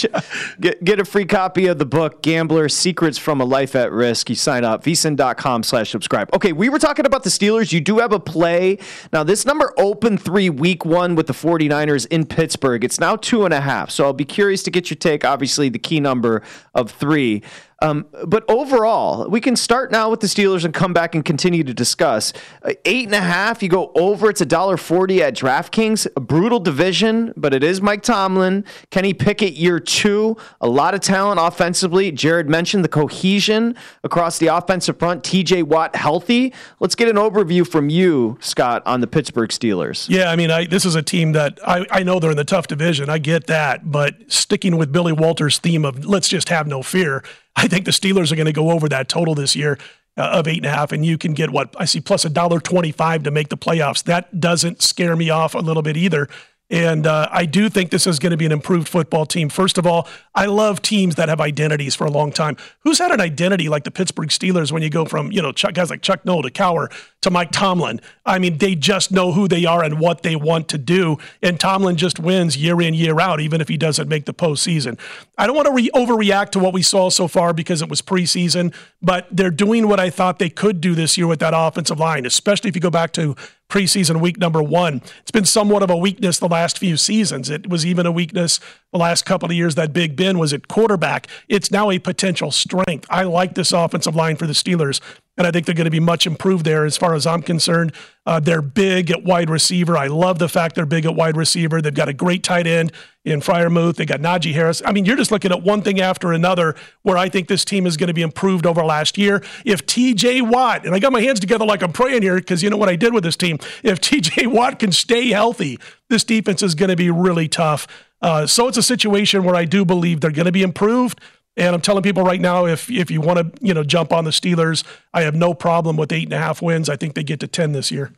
[0.60, 4.30] get, get a free copy of the book, Gambler Secrets from a Life at Risk.
[4.30, 6.32] You sign up, vsin.com slash subscribe.
[6.34, 7.72] Okay, we were talking about the Steelers.
[7.72, 8.78] You do have a play.
[9.12, 12.84] Now, this number opened three week one with the 49ers in Pittsburgh.
[12.84, 13.90] It's now two and a half.
[13.90, 15.24] So I'll be curious to get your take.
[15.24, 16.42] Obviously, the key number
[16.74, 17.42] of three.
[17.82, 21.64] Um, but overall, we can start now with the Steelers and come back and continue
[21.64, 22.32] to discuss.
[22.62, 24.30] Uh, eight and a half, you go over.
[24.30, 26.06] It's a dollar forty at DraftKings.
[26.16, 28.64] A brutal division, but it is Mike Tomlin.
[28.90, 30.36] Kenny Pickett, year two.
[30.60, 32.12] A lot of talent offensively.
[32.12, 35.24] Jared mentioned the cohesion across the offensive front.
[35.24, 35.64] T.J.
[35.64, 36.52] Watt healthy.
[36.78, 40.08] Let's get an overview from you, Scott, on the Pittsburgh Steelers.
[40.08, 42.44] Yeah, I mean, I, this is a team that I, I know they're in the
[42.44, 43.10] tough division.
[43.10, 43.90] I get that.
[43.90, 47.24] But sticking with Billy Walters' theme of let's just have no fear,
[47.56, 49.78] I think the Steelers are going to go over that total this year
[50.16, 50.92] uh, of eight and a half.
[50.92, 54.02] And you can get what I see plus a dollar twenty-five to make the playoffs.
[54.04, 56.28] That doesn't scare me off a little bit either.
[56.72, 59.50] And uh, I do think this is going to be an improved football team.
[59.50, 62.56] First of all, I love teams that have identities for a long time.
[62.80, 65.74] Who's had an identity like the Pittsburgh Steelers when you go from, you know, Chuck,
[65.74, 68.00] guys like Chuck Noll to Cowher to Mike Tomlin?
[68.24, 71.18] I mean, they just know who they are and what they want to do.
[71.42, 74.98] And Tomlin just wins year in, year out, even if he doesn't make the postseason.
[75.36, 78.00] I don't want to re- overreact to what we saw so far because it was
[78.00, 81.98] preseason, but they're doing what I thought they could do this year with that offensive
[81.98, 83.36] line, especially if you go back to
[83.72, 85.00] preseason week number one.
[85.22, 87.48] It's been somewhat of a weakness the last few seasons.
[87.48, 88.60] It was even a weakness
[88.92, 91.26] the last couple of years that Big Ben was at quarterback.
[91.48, 93.06] It's now a potential strength.
[93.08, 95.00] I like this offensive line for the Steelers
[95.38, 97.92] and I think they're going to be much improved there as far as I'm concerned.
[98.26, 99.96] Uh, they're big at wide receiver.
[99.96, 101.80] I love the fact they're big at wide receiver.
[101.80, 102.92] They've got a great tight end
[103.24, 103.96] in Freiermuth.
[103.96, 104.82] They got Najee Harris.
[104.84, 107.86] I mean, you're just looking at one thing after another where I think this team
[107.86, 109.42] is going to be improved over last year.
[109.64, 112.68] If TJ Watt, and I got my hands together like I'm praying here because you
[112.68, 115.78] know what I did with this team, if TJ Watt can stay healthy,
[116.10, 117.86] this defense is going to be really tough.
[118.20, 121.20] Uh, so it's a situation where I do believe they're going to be improved.
[121.56, 124.24] And I'm telling people right now, if if you want to, you know, jump on
[124.24, 126.88] the Steelers, I have no problem with eight and a half wins.
[126.88, 128.12] I think they get to ten this year.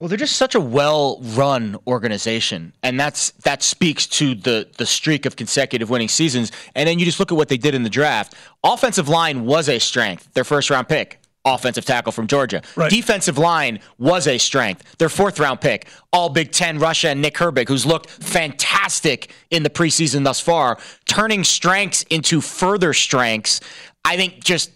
[0.00, 5.24] Well, they're just such a well-run organization, and that's that speaks to the the streak
[5.24, 6.52] of consecutive winning seasons.
[6.74, 8.34] And then you just look at what they did in the draft.
[8.62, 10.28] Offensive line was a strength.
[10.34, 12.62] Their first round pick offensive tackle from Georgia.
[12.76, 12.90] Right.
[12.90, 14.96] Defensive line was a strength.
[14.98, 19.62] Their fourth round pick, all Big Ten Russia and Nick Herbig, who's looked fantastic in
[19.62, 23.60] the preseason thus far, turning strengths into further strengths.
[24.04, 24.70] I think just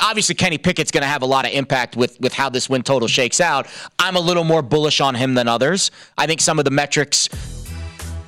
[0.00, 2.82] obviously Kenny Pickett's going to have a lot of impact with with how this win
[2.82, 3.66] total shakes out.
[3.98, 5.90] I'm a little more bullish on him than others.
[6.18, 7.28] I think some of the metrics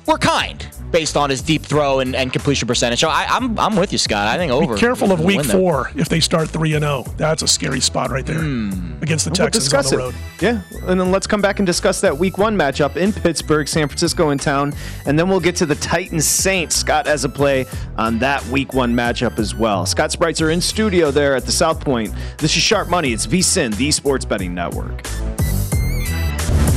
[0.05, 2.99] were kind based on his deep throw and, and completion percentage.
[2.99, 4.27] So I, am I'm, I'm with you, Scott.
[4.27, 4.75] I think over.
[4.75, 7.03] Be careful of week four if they start three and zero.
[7.05, 7.13] Oh.
[7.17, 9.01] That's a scary spot right there mm.
[9.01, 10.15] against the we'll Texans on the road.
[10.37, 10.43] It.
[10.43, 13.87] Yeah, and then let's come back and discuss that week one matchup in Pittsburgh, San
[13.87, 14.73] Francisco in town,
[15.05, 16.75] and then we'll get to the Titans Saints.
[16.75, 17.65] Scott as a play
[17.97, 19.85] on that week one matchup as well.
[19.85, 22.13] Scott Spreitzer in studio there at the South Point.
[22.37, 23.13] This is Sharp Money.
[23.13, 25.03] It's VSIN, the Sports Betting Network.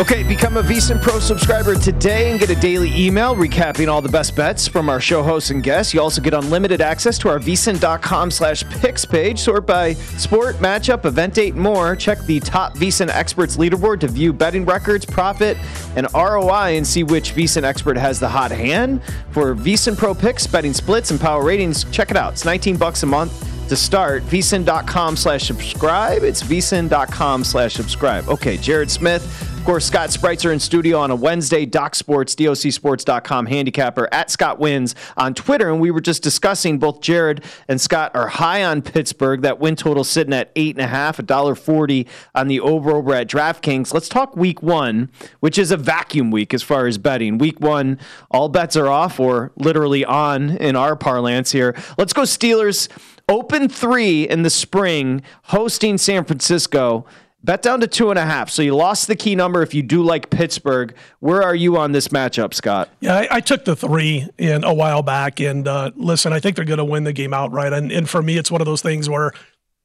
[0.00, 4.08] Okay, become a VSIN Pro subscriber today and get a daily email recapping all the
[4.08, 5.92] best bets from our show hosts and guests.
[5.92, 9.38] You also get unlimited access to our VSIN.com slash picks page.
[9.38, 11.94] Sort by sport, matchup, event date, more.
[11.96, 15.58] Check the top VSIN experts leaderboard to view betting records, profit,
[15.96, 19.02] and ROI and see which VSIN expert has the hot hand.
[19.32, 22.32] For VSIN Pro picks, betting splits, and power ratings, check it out.
[22.32, 24.22] It's 19 bucks a month to start.
[24.24, 26.22] vsin.com slash subscribe.
[26.22, 28.28] It's vsin.com slash subscribe.
[28.30, 31.66] Okay, Jared Smith of course, Scott Spreitzer in studio on a Wednesday.
[31.66, 35.68] Doc Sports, DOCSports.com handicapper at Scott Wins on Twitter.
[35.68, 39.42] And we were just discussing both Jared and Scott are high on Pittsburgh.
[39.42, 42.90] That win total sitting at eight and a half, a dollar forty on the over
[42.92, 43.92] over at DraftKings.
[43.92, 47.36] Let's talk week one, which is a vacuum week as far as betting.
[47.36, 47.98] Week one,
[48.30, 51.76] all bets are off or literally on in our parlance here.
[51.98, 52.88] Let's go Steelers.
[53.28, 57.04] Open three in the spring, hosting San Francisco.
[57.42, 58.50] Bet down to two and a half.
[58.50, 60.94] So you lost the key number if you do like Pittsburgh.
[61.20, 62.90] Where are you on this matchup, Scott?
[63.00, 65.40] Yeah, I, I took the three in a while back.
[65.40, 67.72] And uh, listen, I think they're going to win the game outright.
[67.72, 69.32] And, and for me, it's one of those things where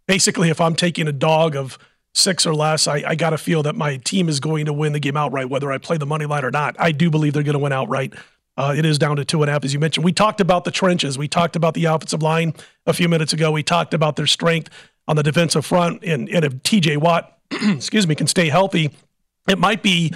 [0.05, 1.77] basically if I'm taking a dog of
[2.13, 4.91] six or less, I, I got to feel that my team is going to win
[4.91, 6.75] the game outright, whether I play the money line or not.
[6.77, 8.13] I do believe they're going to win outright.
[8.57, 10.03] Uh, it is down to two and a half, as you mentioned.
[10.03, 11.17] We talked about the trenches.
[11.17, 12.53] We talked about the offensive line
[12.85, 13.51] a few minutes ago.
[13.51, 14.69] We talked about their strength
[15.07, 16.03] on the defensive front.
[16.03, 18.91] And, and if TJ Watt excuse me, can stay healthy,
[19.47, 20.13] it might be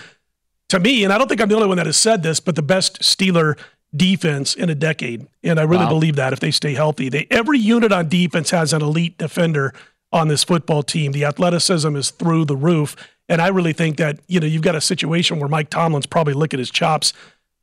[0.70, 2.56] to me, and I don't think I'm the only one that has said this, but
[2.56, 3.58] the best Steeler
[3.96, 5.28] defense in a decade.
[5.44, 5.90] And I really wow.
[5.90, 7.10] believe that if they stay healthy.
[7.10, 9.74] They every unit on defense has an elite defender
[10.12, 11.12] on this football team.
[11.12, 12.96] The athleticism is through the roof.
[13.28, 16.34] And I really think that, you know, you've got a situation where Mike Tomlin's probably
[16.34, 17.14] licking his chops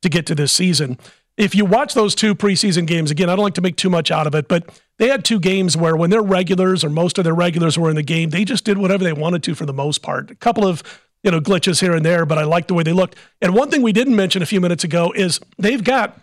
[0.03, 0.99] to get to this season.
[1.37, 4.11] If you watch those two preseason games, again, I don't like to make too much
[4.11, 7.25] out of it, but they had two games where when their regulars or most of
[7.25, 9.75] their regulars were in the game, they just did whatever they wanted to for the
[9.75, 10.31] most part.
[10.31, 10.83] A couple of
[11.23, 13.17] you know glitches here and there, but I like the way they looked.
[13.43, 16.19] And one thing we didn't mention a few minutes ago is they've got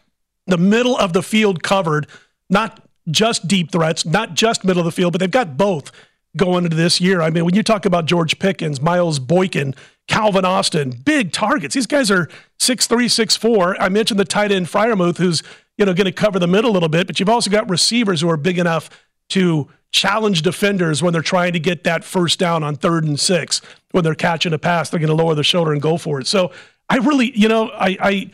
[0.47, 2.07] the middle of the field covered,
[2.49, 5.91] not just deep threats, not just middle of the field, but they've got both
[6.35, 7.21] going into this year.
[7.21, 9.75] I mean, when you talk about George Pickens, Miles Boykin,
[10.07, 11.75] Calvin Austin, big targets.
[11.75, 13.81] These guys are six three, six four.
[13.81, 15.43] I mentioned the tight end Freiermuth, who's
[15.77, 18.21] you know, going to cover the middle a little bit, but you've also got receivers
[18.21, 18.89] who are big enough
[19.29, 23.61] to challenge defenders when they're trying to get that first down on third and six.
[23.91, 26.27] When they're catching a pass, they're going to lower their shoulder and go for it.
[26.27, 26.51] So
[26.89, 28.31] I really, you know, I, I,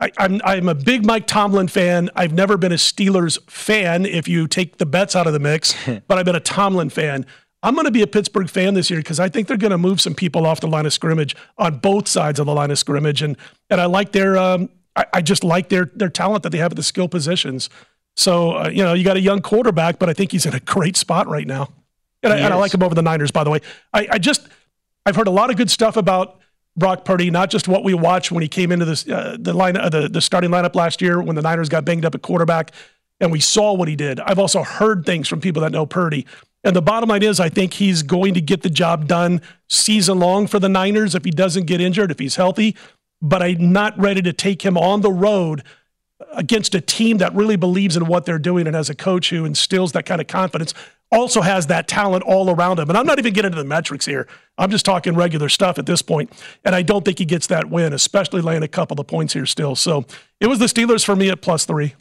[0.00, 2.10] I I'm I'm a big Mike Tomlin fan.
[2.16, 5.74] I've never been a Steelers fan if you take the bets out of the mix,
[6.08, 7.26] but I've been a Tomlin fan.
[7.62, 9.78] I'm going to be a Pittsburgh fan this year because I think they're going to
[9.78, 12.78] move some people off the line of scrimmage on both sides of the line of
[12.78, 13.36] scrimmage, and
[13.70, 16.72] and I like their um, I, I just like their their talent that they have
[16.72, 17.70] at the skill positions.
[18.16, 20.60] So uh, you know, you got a young quarterback, but I think he's in a
[20.60, 21.68] great spot right now,
[22.22, 23.30] and, I, and I, like him over the Niners.
[23.30, 23.60] By the way,
[23.92, 24.48] I, I, just
[25.06, 26.40] I've heard a lot of good stuff about
[26.76, 29.76] Brock Purdy, not just what we watched when he came into this uh, the line
[29.76, 32.72] uh, the the starting lineup last year when the Niners got banged up at quarterback,
[33.20, 34.18] and we saw what he did.
[34.20, 36.26] I've also heard things from people that know Purdy.
[36.64, 40.18] And the bottom line is, I think he's going to get the job done season
[40.18, 42.76] long for the Niners if he doesn't get injured, if he's healthy.
[43.20, 45.62] But I'm not ready to take him on the road
[46.34, 49.44] against a team that really believes in what they're doing and has a coach who
[49.44, 50.72] instills that kind of confidence,
[51.10, 52.88] also has that talent all around him.
[52.88, 54.26] And I'm not even getting into the metrics here.
[54.56, 56.32] I'm just talking regular stuff at this point.
[56.64, 59.46] And I don't think he gets that win, especially laying a couple of points here
[59.46, 59.74] still.
[59.74, 60.04] So
[60.40, 61.94] it was the Steelers for me at plus three.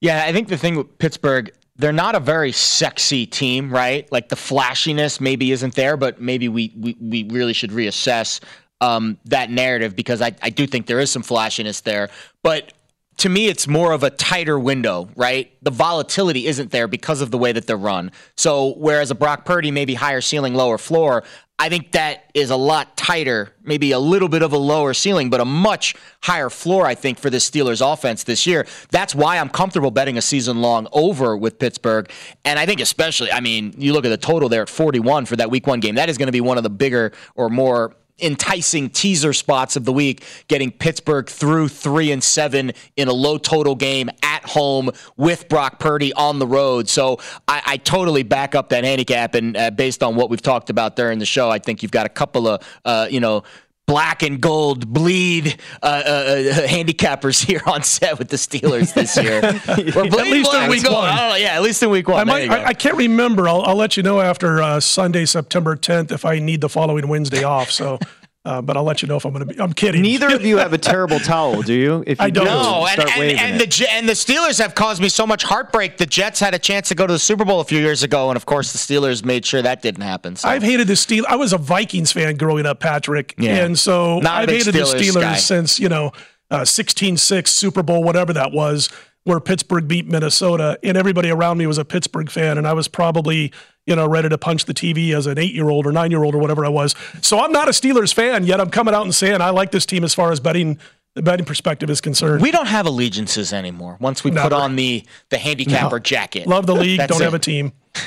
[0.00, 1.50] Yeah, I think the thing with Pittsburgh,
[1.80, 4.10] they're not a very sexy team, right?
[4.12, 8.40] Like the flashiness maybe isn't there, but maybe we we, we really should reassess
[8.80, 12.10] um, that narrative because I, I do think there is some flashiness there.
[12.42, 12.72] But
[13.20, 15.52] to me, it's more of a tighter window, right?
[15.62, 18.12] The volatility isn't there because of the way that they're run.
[18.34, 21.22] So, whereas a Brock Purdy maybe higher ceiling, lower floor,
[21.58, 25.28] I think that is a lot tighter, maybe a little bit of a lower ceiling,
[25.28, 28.66] but a much higher floor, I think, for the Steelers offense this year.
[28.90, 32.10] That's why I'm comfortable betting a season long over with Pittsburgh.
[32.46, 35.36] And I think, especially, I mean, you look at the total there at 41 for
[35.36, 35.96] that week one game.
[35.96, 39.84] That is going to be one of the bigger or more enticing teaser spots of
[39.84, 44.90] the week, getting Pittsburgh through three and seven in a low total game at home
[45.16, 46.88] with Brock Purdy on the road.
[46.88, 50.70] So I, I totally back up that handicap, and uh, based on what we've talked
[50.70, 53.42] about during the show, I think you've got a couple of uh, you know
[53.90, 59.16] black and gold bleed uh, uh, uh, handicappers here on set with the Steelers this
[59.16, 59.40] year.
[59.42, 61.40] at least in week one.
[61.40, 62.20] yeah, at least in week one.
[62.20, 63.48] I, might, I, I can't remember.
[63.48, 67.08] I'll, I'll, let you know after uh, Sunday, September 10th, if I need the following
[67.08, 67.70] Wednesday off.
[67.70, 67.98] So.
[68.42, 69.60] Uh, but I'll let you know if I'm going to be.
[69.60, 70.00] I'm kidding.
[70.00, 72.02] Neither of you have a terrible towel, do you?
[72.06, 72.46] If you I don't.
[72.46, 75.98] No, and, and, and the and the Steelers have caused me so much heartbreak.
[75.98, 78.30] The Jets had a chance to go to the Super Bowl a few years ago,
[78.30, 80.36] and of course, the Steelers made sure that didn't happen.
[80.36, 80.48] So.
[80.48, 81.26] I've hated the Steelers.
[81.28, 83.64] I was a Vikings fan growing up, Patrick, yeah.
[83.64, 85.36] and so Not I've hated Steelers the Steelers guy.
[85.36, 86.12] since you know
[86.50, 88.88] uh, 16-6 Super Bowl, whatever that was
[89.24, 92.88] where Pittsburgh beat Minnesota, and everybody around me was a Pittsburgh fan, and I was
[92.88, 93.52] probably
[93.86, 96.22] you know ready to punch the TV as an eight year old or nine year
[96.22, 96.94] old or whatever I was.
[97.22, 98.60] So I'm not a Steelers fan yet.
[98.60, 100.78] I'm coming out and saying I like this team as far as betting
[101.14, 102.40] the betting perspective is concerned.
[102.40, 103.96] We don't have allegiances anymore.
[104.00, 104.48] Once we Never.
[104.48, 106.00] put on the the handicapper no.
[106.00, 107.24] jacket, love the league, don't it.
[107.24, 107.72] have a team.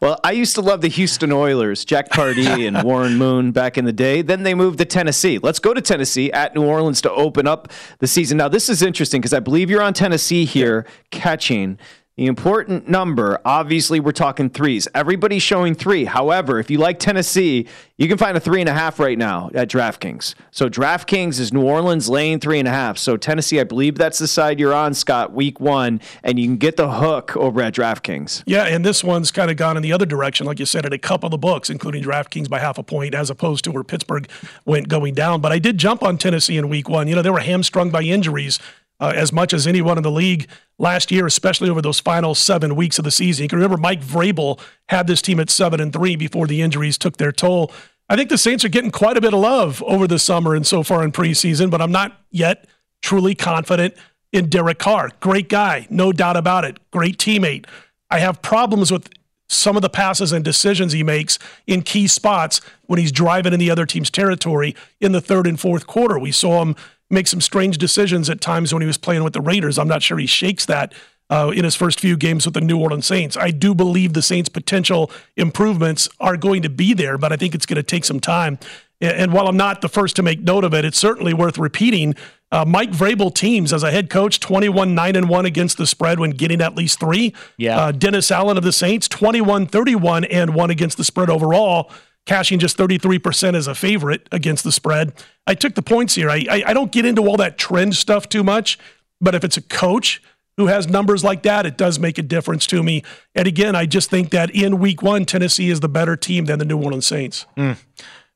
[0.00, 3.84] Well, I used to love the Houston Oilers, Jack Pardee and Warren Moon back in
[3.84, 4.22] the day.
[4.22, 5.38] Then they moved to Tennessee.
[5.38, 8.38] Let's go to Tennessee at New Orleans to open up the season.
[8.38, 11.78] Now, this is interesting because I believe you're on Tennessee here catching.
[12.16, 14.86] The important number, obviously, we're talking threes.
[14.94, 16.04] Everybody's showing three.
[16.04, 19.48] However, if you like Tennessee, you can find a three and a half right now
[19.54, 20.34] at DraftKings.
[20.50, 22.98] So DraftKings is New Orleans laying three and a half.
[22.98, 26.56] So Tennessee, I believe that's the side you're on, Scott, week one, and you can
[26.56, 28.42] get the hook over at DraftKings.
[28.44, 30.92] Yeah, and this one's kind of gone in the other direction, like you said, at
[30.92, 33.84] a couple of the books, including DraftKings by half a point, as opposed to where
[33.84, 34.28] Pittsburgh
[34.66, 35.40] went going down.
[35.40, 37.06] But I did jump on Tennessee in week one.
[37.06, 38.58] You know, they were hamstrung by injuries
[39.00, 40.46] uh, as much as anyone in the league
[40.78, 43.42] last year, especially over those final seven weeks of the season.
[43.44, 46.98] You can remember Mike Vrabel had this team at seven and three before the injuries
[46.98, 47.72] took their toll.
[48.08, 50.66] I think the Saints are getting quite a bit of love over the summer and
[50.66, 52.66] so far in preseason, but I'm not yet
[53.02, 53.94] truly confident
[54.32, 55.10] in Derek Carr.
[55.20, 56.78] Great guy, no doubt about it.
[56.90, 57.66] Great teammate.
[58.10, 59.08] I have problems with
[59.48, 63.58] some of the passes and decisions he makes in key spots when he's driving in
[63.58, 66.18] the other team's territory in the third and fourth quarter.
[66.18, 66.76] We saw him
[67.10, 69.78] make some strange decisions at times when he was playing with the Raiders.
[69.78, 70.94] I'm not sure he shakes that
[71.28, 73.36] uh, in his first few games with the New Orleans Saints.
[73.36, 77.54] I do believe the Saints' potential improvements are going to be there, but I think
[77.54, 78.58] it's going to take some time.
[79.00, 82.14] And while I'm not the first to make note of it, it's certainly worth repeating.
[82.52, 86.18] Uh, Mike Vrabel teams as a head coach, 21 9 and 1 against the spread
[86.18, 87.32] when getting at least three.
[87.56, 87.78] Yeah.
[87.78, 91.90] Uh, Dennis Allen of the Saints, 21 31 and 1 against the spread overall
[92.26, 95.12] cashing just 33% as a favorite against the spread.
[95.46, 96.30] I took the points here.
[96.30, 98.78] I, I, I, don't get into all that trend stuff too much,
[99.20, 100.22] but if it's a coach
[100.56, 103.02] who has numbers like that, it does make a difference to me.
[103.34, 106.58] And again, I just think that in week one, Tennessee is the better team than
[106.58, 107.46] the New Orleans Saints.
[107.56, 107.78] Mm.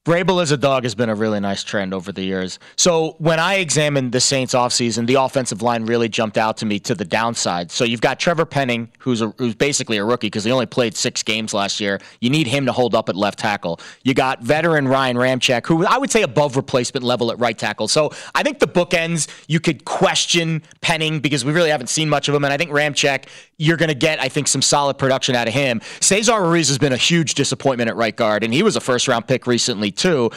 [0.04, 2.58] Vrabel as a dog has been a really nice trend over the years.
[2.76, 6.78] So when I examined the Saints offseason, the offensive line really jumped out to me
[6.80, 7.70] to the downside.
[7.70, 10.94] So you've got Trevor Penning, who's a, who's basically a rookie because he only played
[10.94, 12.00] six games last year.
[12.20, 13.80] You need him to hold up at left tackle.
[14.02, 17.88] You got veteran Ryan Ramczyk, who I would say above replacement level at right tackle.
[17.88, 22.28] So I think the bookends you could question Penning because we really haven't seen much
[22.28, 23.24] of him, and I think Ramczyk
[23.56, 25.80] you're going to get I think some solid production out of him.
[26.00, 29.08] Cesar Ruiz has been a huge disappointment at right guard, and he was a first
[29.08, 30.30] round pick recently uh,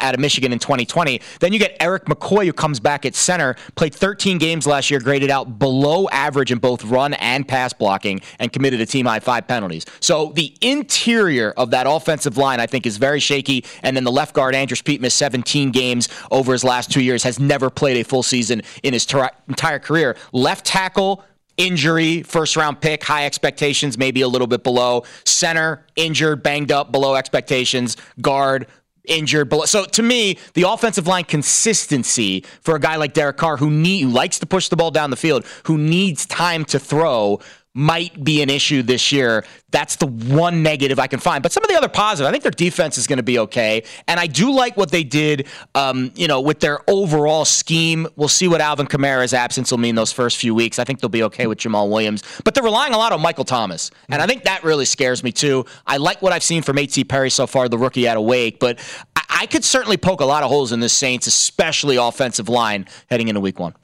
[0.00, 1.20] out of Michigan in 2020.
[1.40, 5.00] Then you get Erik McCoy, who comes back at center, played 13 games last year,
[5.00, 9.20] graded out below average in both run and pass blocking, and committed a team high
[9.20, 9.84] five penalties.
[10.00, 13.64] So the interior of that offensive line, I think, is very shaky.
[13.82, 17.22] And then the left guard, Andrus Peat, missed 17 games over his last two years,
[17.22, 20.16] has never played a full season in his ter- entire career.
[20.32, 21.24] Left tackle,
[21.56, 25.04] injury, first round pick, high expectations, maybe a little bit below.
[25.24, 27.96] Center, injured, banged up, below expectations.
[28.20, 28.66] Guard,
[29.04, 29.52] injured.
[29.66, 34.02] So to me, the offensive line consistency for a guy like Derek Carr, who, need,
[34.02, 37.40] who likes to push the ball down the field, who needs time to throw,
[37.74, 39.44] might be an issue this year.
[39.70, 41.42] That's the one negative I can find.
[41.42, 43.84] But some of the other positive, I think their defense is going to be okay.
[44.06, 48.06] And I do like what they did, um, you know, with their overall scheme.
[48.16, 50.78] We'll see what Alvin Kamara's absence will mean those first few weeks.
[50.78, 52.22] I think they'll be okay with Jamaal Williams.
[52.44, 53.90] But they're relying a lot on Michael Thomas.
[54.10, 55.64] And I think that really scares me too.
[55.86, 57.04] I like what I've seen from A.T.
[57.04, 58.60] Perry so far, the rookie out of Wake.
[58.60, 58.78] But
[59.16, 62.86] I, I could certainly poke a lot of holes in this Saints, especially offensive line
[63.08, 63.74] heading into week one.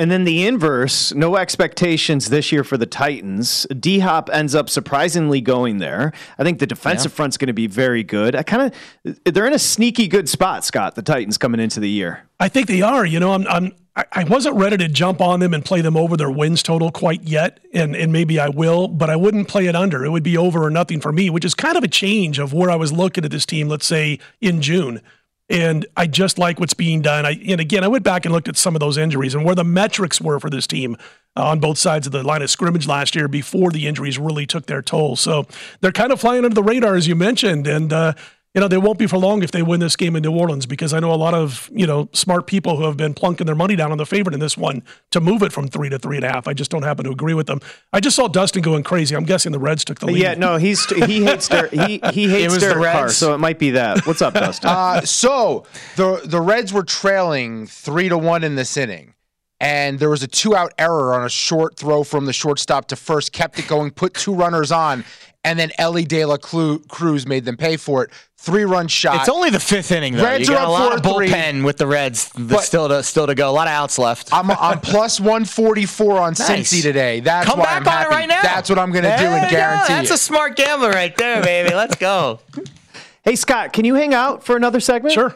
[0.00, 3.66] And then the inverse, no expectations this year for the Titans.
[3.78, 6.14] D Hop ends up surprisingly going there.
[6.38, 7.16] I think the defensive yeah.
[7.16, 8.34] front's going to be very good.
[8.34, 8.72] I kind
[9.04, 10.94] of they're in a sneaky good spot, Scott.
[10.94, 12.26] The Titans coming into the year.
[12.40, 13.04] I think they are.
[13.04, 16.16] You know, I'm, I'm I wasn't ready to jump on them and play them over
[16.16, 19.76] their wins total quite yet, and and maybe I will, but I wouldn't play it
[19.76, 20.02] under.
[20.02, 22.54] It would be over or nothing for me, which is kind of a change of
[22.54, 23.68] where I was looking at this team.
[23.68, 25.02] Let's say in June
[25.50, 27.26] and I just like what's being done.
[27.26, 29.56] I, and again, I went back and looked at some of those injuries and where
[29.56, 30.96] the metrics were for this team
[31.36, 34.46] uh, on both sides of the line of scrimmage last year before the injuries really
[34.46, 35.16] took their toll.
[35.16, 35.46] So
[35.80, 37.66] they're kind of flying under the radar, as you mentioned.
[37.66, 38.14] And, uh,
[38.54, 40.66] you know, they won't be for long if they win this game in New Orleans
[40.66, 43.54] because I know a lot of, you know, smart people who have been plunking their
[43.54, 44.82] money down on the favorite in this one
[45.12, 46.48] to move it from three to three and a half.
[46.48, 47.60] I just don't happen to agree with them.
[47.92, 49.14] I just saw Dustin going crazy.
[49.14, 50.20] I'm guessing the Reds took the lead.
[50.20, 53.70] Yeah, no, he's he hates Der- he he hates Derek Carr, so it might be
[53.70, 54.04] that.
[54.06, 54.70] What's up, Dustin?
[54.80, 59.14] Uh, so the the Reds were trailing three to one in this inning
[59.60, 62.96] and there was a two out error on a short throw from the shortstop to
[62.96, 65.04] first, kept it going, put two runners on,
[65.44, 68.10] and then Elly De La Cruz made them pay for it.
[68.36, 69.20] Three run shot.
[69.20, 70.24] It's only the fifth inning though.
[70.24, 71.62] Reds you got a lot of bullpen three.
[71.62, 72.30] with the Reds
[72.64, 73.50] still to still to go.
[73.50, 74.32] A lot of outs left.
[74.32, 76.48] I'm I'm plus one forty four on nice.
[76.48, 77.20] Cincy today.
[77.20, 78.06] That's Come why back I'm on happy.
[78.06, 78.42] it right now.
[78.42, 79.92] That's what I'm going to do and guarantee.
[79.92, 80.14] That's it.
[80.14, 81.74] a smart gambler right there, baby.
[81.74, 82.40] Let's go.
[83.24, 85.12] hey Scott, can you hang out for another segment?
[85.14, 85.34] Sure.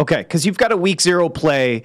[0.00, 1.84] Okay, because you've got a week zero play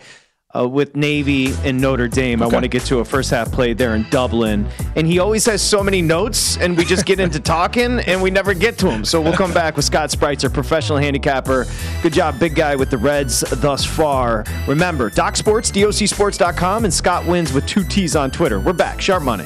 [0.55, 2.41] uh, with Navy and Notre Dame.
[2.41, 2.49] Okay.
[2.49, 4.67] I want to get to a first half play there in Dublin.
[4.95, 8.31] And he always has so many notes, and we just get into talking and we
[8.31, 9.05] never get to him.
[9.05, 11.65] So we'll come back with Scott Spreitzer, professional handicapper.
[12.01, 14.43] Good job, big guy with the Reds thus far.
[14.67, 18.59] Remember, Doc Sports, DOCSports.com, and Scott wins with two T's on Twitter.
[18.59, 19.01] We're back.
[19.01, 19.45] Sharp money.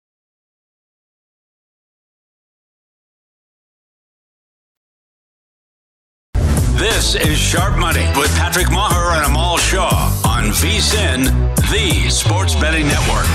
[6.81, 11.25] This is Sharp Money with Patrick Meagher and Amal Shaw on VSIN,
[11.69, 13.27] the Sports Betting Network.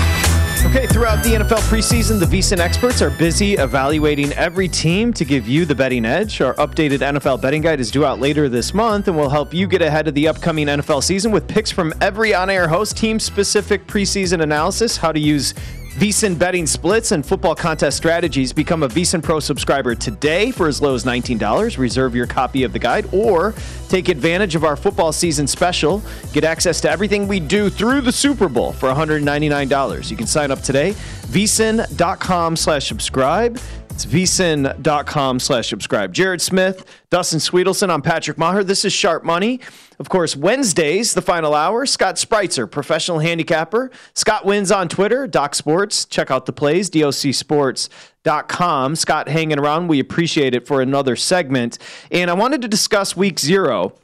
[0.65, 5.47] Okay, throughout the NFL preseason, the VSIN experts are busy evaluating every team to give
[5.47, 6.41] you the betting edge.
[6.41, 9.65] Our updated NFL betting guide is due out later this month and will help you
[9.65, 13.17] get ahead of the upcoming NFL season with picks from every on air host, team
[13.17, 15.53] specific preseason analysis, how to use
[15.97, 18.53] VSIN betting splits and football contest strategies.
[18.53, 21.79] Become a VSIN Pro subscriber today for as low as $19.
[21.79, 23.55] Reserve your copy of the guide or
[23.89, 26.03] take advantage of our football season special.
[26.33, 30.11] Get access to everything we do through the Super Bowl for $199.
[30.11, 30.91] You can sign up today.
[30.91, 33.57] VSIN.com slash subscribe.
[33.97, 36.13] It's vsin.com slash subscribe.
[36.13, 38.63] Jared Smith, Dustin Swedelson, I'm Patrick Meagher.
[38.63, 39.59] This is Sharp Money.
[39.97, 43.89] Of course, Wednesdays, the final hour, Scott Spreitzer, professional handicapper.
[44.13, 46.05] Scott wins on Twitter, Doc Sports.
[46.05, 48.95] Check out the plays, docsports.com.
[48.95, 49.87] Scott hanging around.
[49.87, 51.79] We appreciate it for another segment.
[52.11, 53.95] And I wanted to discuss week zero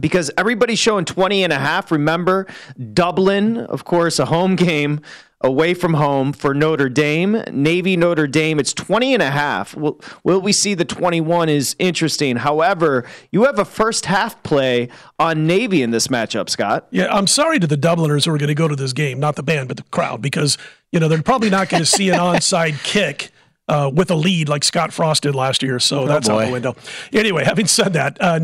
[0.00, 1.92] because everybody's showing 20 and a half.
[1.92, 2.48] Remember,
[2.92, 5.00] Dublin, of course, a home game
[5.42, 7.42] away from home for Notre Dame.
[7.50, 9.74] Navy Notre Dame, it's 20 and a half.
[9.76, 12.36] Will, will we see the 21 is interesting.
[12.36, 14.88] However, you have a first half play
[15.18, 16.86] on Navy in this matchup, Scott.
[16.90, 19.36] Yeah, I'm sorry to the Dubliners who are going to go to this game, not
[19.36, 20.58] the band, but the crowd, because,
[20.90, 23.30] you know, they're probably not going to see an onside kick.
[23.72, 26.42] Uh, with a lead like Scott Frost did last year, so oh that's boy.
[26.42, 26.76] out the window.
[27.10, 28.38] Anyway, having said that, uh,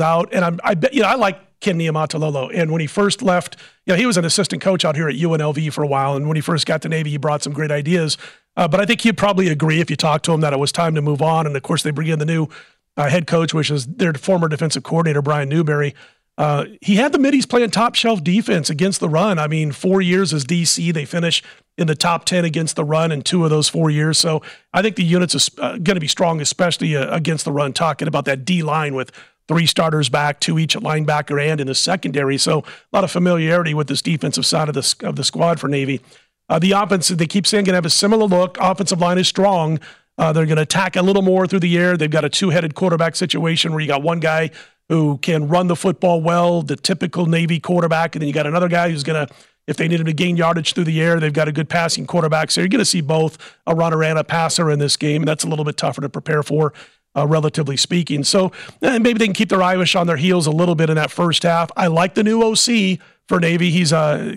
[0.00, 2.50] out, and I'm, I bet you know I like Ken Niumatalolo.
[2.54, 5.16] And when he first left, you know, he was an assistant coach out here at
[5.16, 6.16] UNLV for a while.
[6.16, 8.16] And when he first got to Navy, he brought some great ideas.
[8.56, 10.72] Uh, but I think he'd probably agree if you talk to him that it was
[10.72, 11.46] time to move on.
[11.46, 12.48] And of course, they bring in the new
[12.96, 15.94] uh, head coach, which is their former defensive coordinator, Brian Newberry.
[16.38, 19.40] Uh, he had the middies playing top shelf defense against the run.
[19.40, 21.42] I mean, four years as DC, they finish
[21.76, 24.18] in the top 10 against the run in two of those four years.
[24.18, 24.40] So
[24.72, 28.06] I think the unit's uh, going to be strong, especially uh, against the run, talking
[28.06, 29.10] about that D line with
[29.48, 32.38] three starters back, two each at linebacker and in the secondary.
[32.38, 35.66] So a lot of familiarity with this defensive side of the, of the squad for
[35.66, 36.00] Navy.
[36.48, 38.56] Uh, the offense, they keep saying, going to have a similar look.
[38.60, 39.80] Offensive line is strong.
[40.16, 41.96] Uh, they're going to attack a little more through the air.
[41.96, 44.50] They've got a two headed quarterback situation where you got one guy
[44.88, 48.68] who can run the football well, the typical Navy quarterback, and then you got another
[48.68, 49.34] guy who's going to,
[49.66, 52.06] if they need him to gain yardage through the air, they've got a good passing
[52.06, 52.50] quarterback.
[52.50, 53.36] So you're going to see both
[53.66, 55.24] a runner and a passer in this game.
[55.24, 56.72] That's a little bit tougher to prepare for
[57.16, 58.24] uh, relatively speaking.
[58.24, 60.96] So eh, maybe they can keep their Irish on their heels a little bit in
[60.96, 61.70] that first half.
[61.76, 63.70] I like the new OC for Navy.
[63.70, 64.36] He's a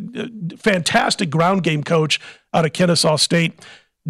[0.58, 2.20] fantastic ground game coach
[2.54, 3.66] out of Kennesaw State.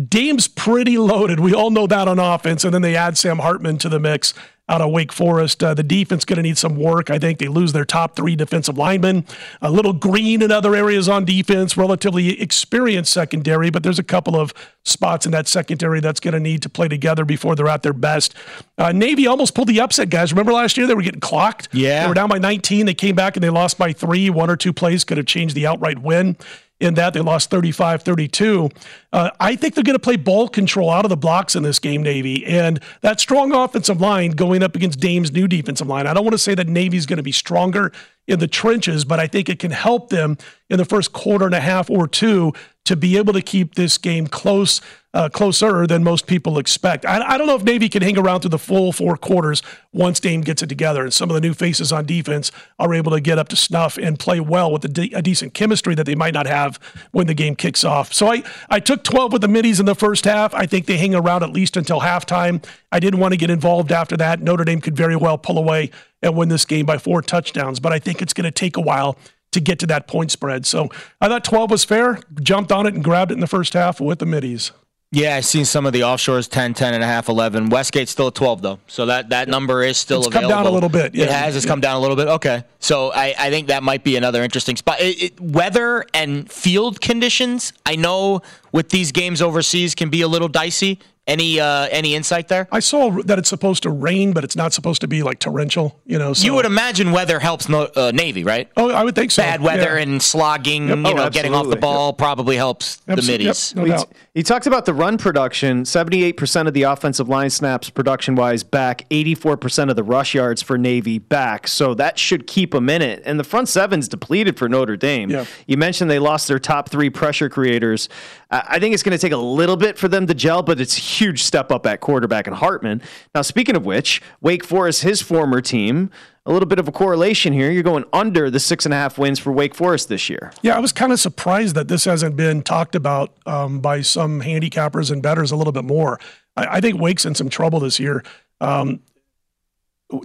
[0.07, 1.39] Dame's pretty loaded.
[1.39, 2.63] We all know that on offense.
[2.63, 4.33] And then they add Sam Hartman to the mix
[4.69, 5.61] out of Wake Forest.
[5.61, 7.09] Uh, the defense going to need some work.
[7.09, 9.25] I think they lose their top three defensive linemen.
[9.61, 14.39] A little green in other areas on defense, relatively experienced secondary, but there's a couple
[14.39, 14.53] of
[14.85, 17.91] spots in that secondary that's going to need to play together before they're at their
[17.91, 18.33] best.
[18.77, 20.31] Uh, Navy almost pulled the upset, guys.
[20.31, 21.67] Remember last year they were getting clocked?
[21.73, 22.03] Yeah.
[22.03, 22.85] They were down by 19.
[22.85, 24.29] They came back and they lost by three.
[24.29, 26.37] One or two plays could have changed the outright win
[26.81, 27.13] in that.
[27.13, 28.69] They lost 35 32.
[29.13, 31.79] Uh, I think they're going to play ball control out of the blocks in this
[31.79, 32.45] game, Navy.
[32.45, 36.07] And that strong offensive line going up against Dame's new defensive line.
[36.07, 37.91] I don't want to say that Navy's going to be stronger
[38.27, 40.37] in the trenches, but I think it can help them
[40.69, 42.53] in the first quarter and a half or two
[42.85, 44.81] to be able to keep this game close,
[45.13, 47.05] uh, closer than most people expect.
[47.05, 50.19] I, I, don't know if Navy can hang around through the full four quarters once
[50.21, 53.19] Dame gets it together, and some of the new faces on defense are able to
[53.19, 56.15] get up to snuff and play well with a, de- a decent chemistry that they
[56.15, 56.79] might not have
[57.11, 58.13] when the game kicks off.
[58.13, 60.53] So I, I took 12 with the middies in the first half.
[60.53, 62.63] I think they hang around at least until halftime.
[62.91, 64.41] I didn't want to get involved after that.
[64.41, 65.91] Notre Dame could very well pull away
[66.21, 68.81] and win this game by four touchdowns, but I think it's going to take a
[68.81, 69.17] while
[69.51, 70.65] to get to that point spread.
[70.65, 70.89] So
[71.19, 73.99] I thought 12 was fair, jumped on it and grabbed it in the first half
[73.99, 74.71] with the middies.
[75.13, 77.69] Yeah, I've seen some of the offshores 10, 10 and a half, 11.
[77.69, 78.79] Westgate's still at 12, though.
[78.87, 80.49] So that, that number is still it's available.
[80.51, 81.13] come down a little bit.
[81.13, 81.25] Yeah.
[81.25, 81.53] It has.
[81.57, 81.69] It's yeah.
[81.69, 82.29] come down a little bit.
[82.29, 82.63] Okay.
[82.79, 85.01] So I, I think that might be another interesting spot.
[85.01, 88.41] It, it, weather and field conditions, I know
[88.71, 90.97] with these games overseas can be a little dicey.
[91.27, 92.67] Any uh, any insight there?
[92.71, 96.01] I saw that it's supposed to rain, but it's not supposed to be like torrential.
[96.03, 96.43] You know, so.
[96.43, 98.67] you would imagine weather helps no, uh, Navy, right?
[98.75, 99.43] Oh, I would think so.
[99.43, 100.01] Bad weather yeah.
[100.01, 100.97] and slogging, yep.
[100.97, 102.17] you oh, know, getting off the ball yep.
[102.17, 103.71] probably helps the middies.
[103.77, 103.87] Yep.
[103.87, 105.85] No he talked about the run production.
[105.85, 109.05] Seventy-eight percent of the offensive line snaps, production-wise, back.
[109.11, 111.67] Eighty-four percent of the rush yards for Navy back.
[111.67, 113.21] So that should keep them in it.
[113.25, 115.29] And the front seven's depleted for Notre Dame.
[115.29, 115.45] Yeah.
[115.67, 118.09] You mentioned they lost their top three pressure creators.
[118.49, 120.97] I think it's going to take a little bit for them to gel, but it's
[121.11, 123.01] huge step up at quarterback in Hartman.
[123.35, 126.09] Now, speaking of which, Wake Forest, his former team,
[126.45, 127.69] a little bit of a correlation here.
[127.69, 130.51] You're going under the six and a half wins for Wake Forest this year.
[130.61, 134.41] Yeah, I was kind of surprised that this hasn't been talked about um, by some
[134.41, 136.19] handicappers and betters a little bit more.
[136.55, 138.23] I, I think Wake's in some trouble this year.
[138.59, 139.01] Um,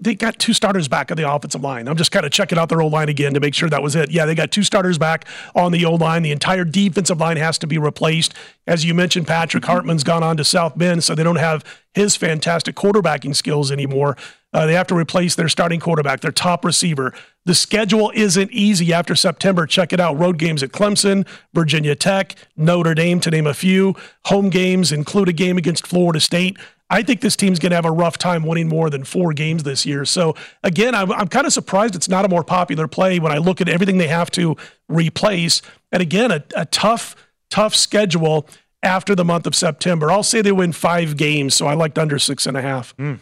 [0.01, 1.89] they got two starters back on the offensive line.
[1.89, 3.95] I'm just kind of checking out their old line again to make sure that was
[3.95, 4.11] it.
[4.11, 6.22] Yeah, they got two starters back on the old line.
[6.22, 8.34] The entire defensive line has to be replaced.
[8.66, 11.64] As you mentioned, Patrick Hartman's gone on to South Bend, so they don't have
[11.95, 14.16] his fantastic quarterbacking skills anymore.
[14.53, 17.12] Uh, they have to replace their starting quarterback, their top receiver.
[17.45, 19.66] The schedule isn't easy after September.
[19.66, 20.18] Check it out.
[20.18, 23.95] Road games at Clemson, Virginia Tech, Notre Dame, to name a few.
[24.24, 26.59] Home games include a game against Florida State.
[26.89, 29.64] I think this team's going to have a rough time winning more than four games
[29.64, 30.05] this year.
[30.05, 33.39] So, again, I'm, I'm kind of surprised it's not a more popular play when I
[33.39, 34.57] look at everything they have to
[34.89, 35.62] replace.
[35.91, 37.16] And again, a, a tough,
[37.51, 38.49] tough schedule
[38.82, 40.12] after the month of September.
[40.12, 42.97] I'll say they win five games, so I liked under six and a half.
[42.97, 43.18] Mm.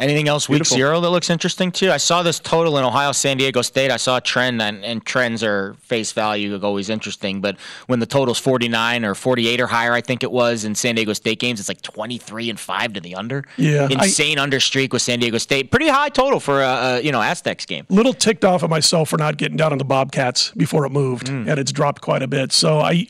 [0.00, 0.74] Anything else Beautiful.
[0.74, 1.90] week zero that looks interesting too?
[1.90, 3.90] I saw this total in Ohio, San Diego State.
[3.90, 7.40] I saw a trend, and, and trends are face value always interesting.
[7.42, 10.94] But when the total's 49 or 48 or higher, I think it was in San
[10.94, 13.44] Diego State games, it's like 23 and five to the under.
[13.56, 15.70] Yeah, insane I, under streak with San Diego State.
[15.70, 17.84] Pretty high total for a, a, you know Aztecs game.
[17.90, 21.26] Little ticked off of myself for not getting down on the Bobcats before it moved,
[21.26, 21.46] mm.
[21.46, 22.52] and it's dropped quite a bit.
[22.52, 23.06] So I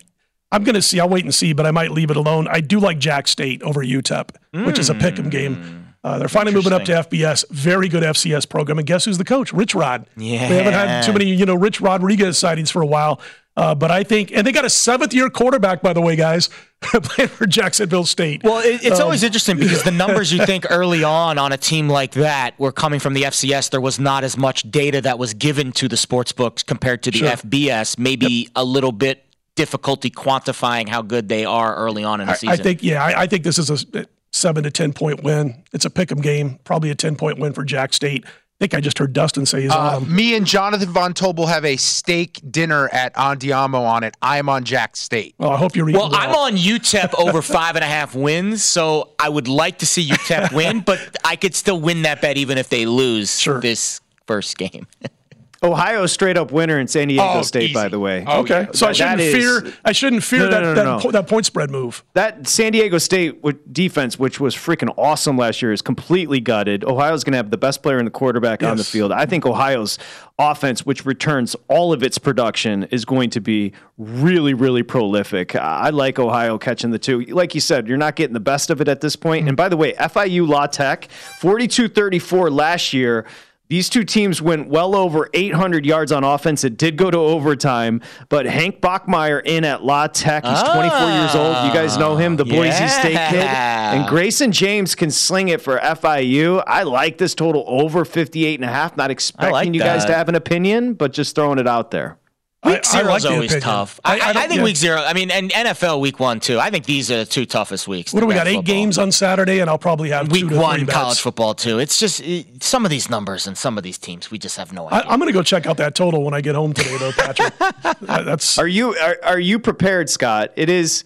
[0.52, 0.98] I'm going to see.
[0.98, 2.48] I'll wait and see, but I might leave it alone.
[2.48, 4.66] I do like Jack State over UTEP, mm.
[4.66, 5.86] which is a pick 'em game.
[6.02, 7.44] Uh, they're finally moving up to FBS.
[7.50, 8.78] Very good FCS program.
[8.78, 9.52] And guess who's the coach?
[9.52, 10.06] Rich Rod.
[10.16, 10.48] Yeah.
[10.48, 13.20] They haven't had too many, you know, Rich Rodriguez sightings for a while.
[13.56, 16.48] Uh, but I think, and they got a seventh year quarterback, by the way, guys,
[16.82, 18.42] playing for Jacksonville State.
[18.42, 21.58] Well, it, it's um, always interesting because the numbers you think early on on a
[21.58, 23.68] team like that were coming from the FCS.
[23.68, 27.10] There was not as much data that was given to the sports books compared to
[27.10, 27.28] the sure.
[27.28, 27.98] FBS.
[27.98, 28.52] Maybe yep.
[28.56, 29.26] a little bit
[29.56, 32.48] difficulty quantifying how good they are early on in the season.
[32.48, 35.62] I, I think, yeah, I, I, think this is a seven to 10 point win.
[35.72, 38.24] It's a pick 'em game, probably a 10 point win for Jack State.
[38.26, 41.46] I think I just heard Dustin say he's uh, on Me and Jonathan Von Tobel
[41.46, 44.14] have a steak dinner at Andiamo on it.
[44.20, 45.34] I'm on Jack State.
[45.38, 49.12] Well, I hope you're Well, I'm on UTEP over five and a half wins, so
[49.18, 52.58] I would like to see UTEP win, but I could still win that bet even
[52.58, 53.60] if they lose sure.
[53.60, 54.86] this first game.
[55.62, 57.74] Ohio straight up winner in San Diego oh, State, easy.
[57.74, 58.24] by the way.
[58.26, 59.70] Oh, okay, so I shouldn't fear.
[59.84, 62.02] I shouldn't fear no, no, that no, that, that, point spread move.
[62.14, 66.82] That San Diego State defense, which was freaking awesome last year, is completely gutted.
[66.84, 68.70] Ohio's going to have the best player in the quarterback yes.
[68.70, 69.12] on the field.
[69.12, 69.98] I think Ohio's
[70.38, 75.54] offense, which returns all of its production, is going to be really, really prolific.
[75.54, 77.20] I like Ohio catching the two.
[77.26, 79.42] Like you said, you're not getting the best of it at this point.
[79.42, 79.48] Mm-hmm.
[79.48, 83.26] And by the way, FIU La Tech, 42 34 last year.
[83.70, 86.64] These two teams went well over 800 yards on offense.
[86.64, 90.44] It did go to overtime, but Hank Bachmeier in at La Tech.
[90.44, 91.54] He's 24 years old.
[91.64, 92.88] You guys know him, the Boise yeah.
[92.88, 93.44] State kid.
[93.44, 96.64] And Grayson James can sling it for FIU.
[96.66, 98.96] I like this total over 58 and a half.
[98.96, 102.18] Not expecting like you guys to have an opinion, but just throwing it out there.
[102.62, 104.00] Week zero is like always tough.
[104.04, 104.64] I, I, I think yeah.
[104.64, 104.98] week zero.
[104.98, 106.58] I mean, and NFL week one too.
[106.58, 108.12] I think these are the two toughest weeks.
[108.12, 108.46] What do we got?
[108.46, 108.74] Eight football.
[108.74, 111.78] games on Saturday, and I'll probably have week one college football too.
[111.78, 114.74] It's just it, some of these numbers and some of these teams we just have
[114.74, 115.08] no idea.
[115.08, 117.12] I, am going to go check out that total when I get home today, though,
[117.12, 117.54] Patrick.
[118.02, 118.58] That's.
[118.58, 120.52] Are you are, are you prepared, Scott?
[120.56, 121.04] It is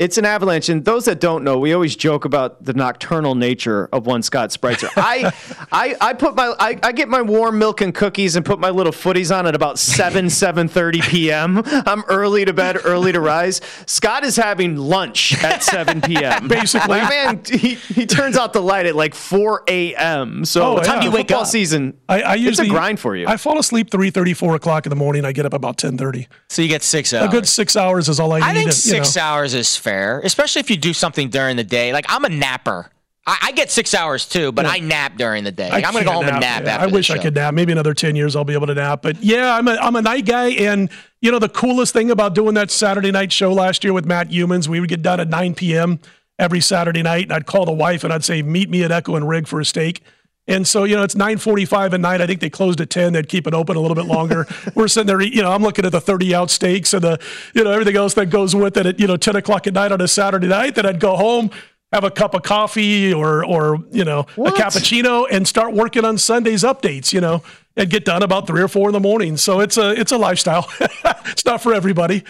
[0.00, 3.88] it's an avalanche, and those that don't know, we always joke about the nocturnal nature
[3.92, 4.90] of one Scott Spreitzer.
[4.96, 5.32] I,
[5.70, 8.70] I, I put my, I, I, get my warm milk and cookies and put my
[8.70, 11.62] little footies on at about seven, seven thirty p.m.
[11.64, 13.60] I'm early to bed, early to rise.
[13.86, 16.48] Scott is having lunch at seven p.m.
[16.48, 20.44] Basically, my man, he, he turns out the light at like four a.m.
[20.44, 21.04] So oh, time yeah.
[21.04, 23.28] you wake up season, I, I usually, it's a grind for you.
[23.28, 25.24] I fall asleep three thirty, four o'clock in the morning.
[25.24, 26.26] I get up about ten thirty.
[26.48, 27.28] So you get six hours.
[27.28, 28.44] A good six hours is all I need.
[28.44, 29.22] I think to, six know.
[29.22, 31.92] hours is fair, especially if you do something during the day.
[31.92, 32.90] Like I'm a napper.
[33.26, 34.72] I, I get six hours too, but yeah.
[34.72, 35.70] I nap during the day.
[35.70, 36.64] Like, I'm going to go home nap, and nap.
[36.64, 36.82] Yeah.
[36.82, 37.54] I wish I could nap.
[37.54, 39.02] Maybe another ten years I'll be able to nap.
[39.02, 42.34] But yeah, I'm a I'm a night guy, and you know the coolest thing about
[42.34, 45.28] doing that Saturday night show last year with Matt Youmans, we would get done at
[45.28, 46.00] 9 p.m.
[46.38, 49.16] every Saturday night, and I'd call the wife and I'd say, "Meet me at Echo
[49.16, 50.02] and Rig for a steak."
[50.46, 52.20] And so, you know, it's 9:45 at night.
[52.20, 53.14] I think they closed at 10.
[53.14, 54.46] They'd keep it open a little bit longer.
[54.74, 57.18] We're sitting there, you know, I'm looking at the 30 out steaks and the,
[57.54, 59.92] you know, everything else that goes with it at, you know, 10 o'clock at night
[59.92, 60.74] on a Saturday night.
[60.74, 61.50] Then I'd go home,
[61.92, 64.58] have a cup of coffee or, or you know, what?
[64.58, 67.42] a cappuccino and start working on Sunday's updates, you know,
[67.76, 69.38] and get done about three or four in the morning.
[69.38, 70.68] So it's a, it's a lifestyle.
[71.26, 72.22] it's not for everybody.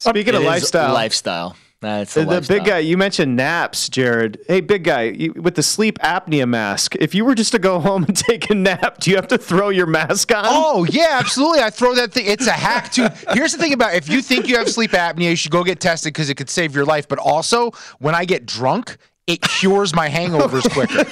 [0.00, 1.56] Speaking it of lifestyle, lifestyle.
[1.80, 2.78] That's the, the big guy.
[2.78, 4.38] You mentioned naps, Jared.
[4.46, 6.94] Hey, big guy, you, with the sleep apnea mask.
[6.96, 9.38] If you were just to go home and take a nap, do you have to
[9.38, 10.44] throw your mask on?
[10.46, 11.60] Oh yeah, absolutely.
[11.60, 12.26] I throw that thing.
[12.26, 13.08] It's a hack too.
[13.32, 15.80] Here's the thing about if you think you have sleep apnea, you should go get
[15.80, 17.08] tested because it could save your life.
[17.08, 21.04] But also, when I get drunk, it cures my hangovers quicker.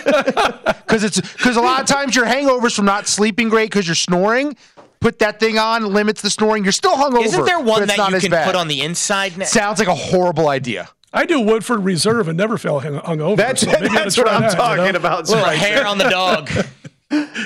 [0.87, 3.95] Because it's because a lot of times your hangovers from not sleeping great because you're
[3.95, 4.55] snoring.
[5.01, 6.65] Put that thing on, limits the snoring.
[6.65, 7.25] You're still hungover.
[7.25, 8.47] Isn't there one it's that you can bad.
[8.47, 9.37] put on the inside?
[9.39, 9.45] Now?
[9.45, 10.89] Sounds like a horrible idea.
[11.13, 13.37] I do Woodford Reserve and never feel hung- hungover.
[13.37, 14.99] That's, so maybe I that's what I'm that, you talking know?
[14.99, 15.29] about.
[15.29, 15.59] Little Spicer.
[15.67, 16.51] hair on the dog.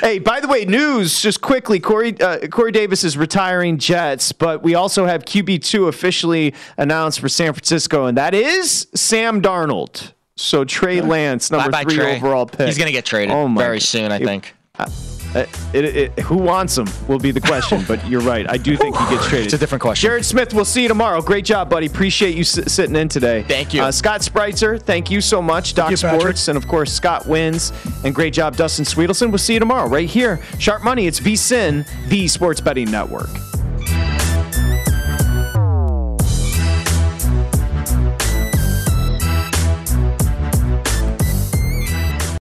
[0.00, 1.78] Hey, by the way, news just quickly.
[1.78, 7.20] Corey uh, Corey Davis is retiring Jets, but we also have QB two officially announced
[7.20, 10.14] for San Francisco, and that is Sam Darnold.
[10.36, 12.16] So Trey Lance, number Bye-bye, three Trey.
[12.16, 12.66] overall pick.
[12.66, 13.82] He's going to get traded Oh my very God.
[13.84, 14.52] soon, I It- think.
[14.76, 14.86] Uh,
[15.34, 18.48] it, it, who wants him will be the question, but you're right.
[18.50, 19.46] I do think he gets traded.
[19.46, 20.06] It's a different question.
[20.08, 21.20] Jared Smith, we'll see you tomorrow.
[21.22, 21.86] Great job, buddy.
[21.86, 23.42] Appreciate you s- sitting in today.
[23.48, 23.82] Thank you.
[23.82, 25.74] Uh, Scott Spreitzer, thank you so much.
[25.74, 26.20] Doc you, Patrick.
[26.20, 27.72] Sports, and of course, Scott wins.
[28.04, 29.28] And great job, Dustin Swedelson.
[29.30, 30.40] We'll see you tomorrow right here.
[30.58, 33.30] Sharp Money, it's VSIN, the Sports Betting Network.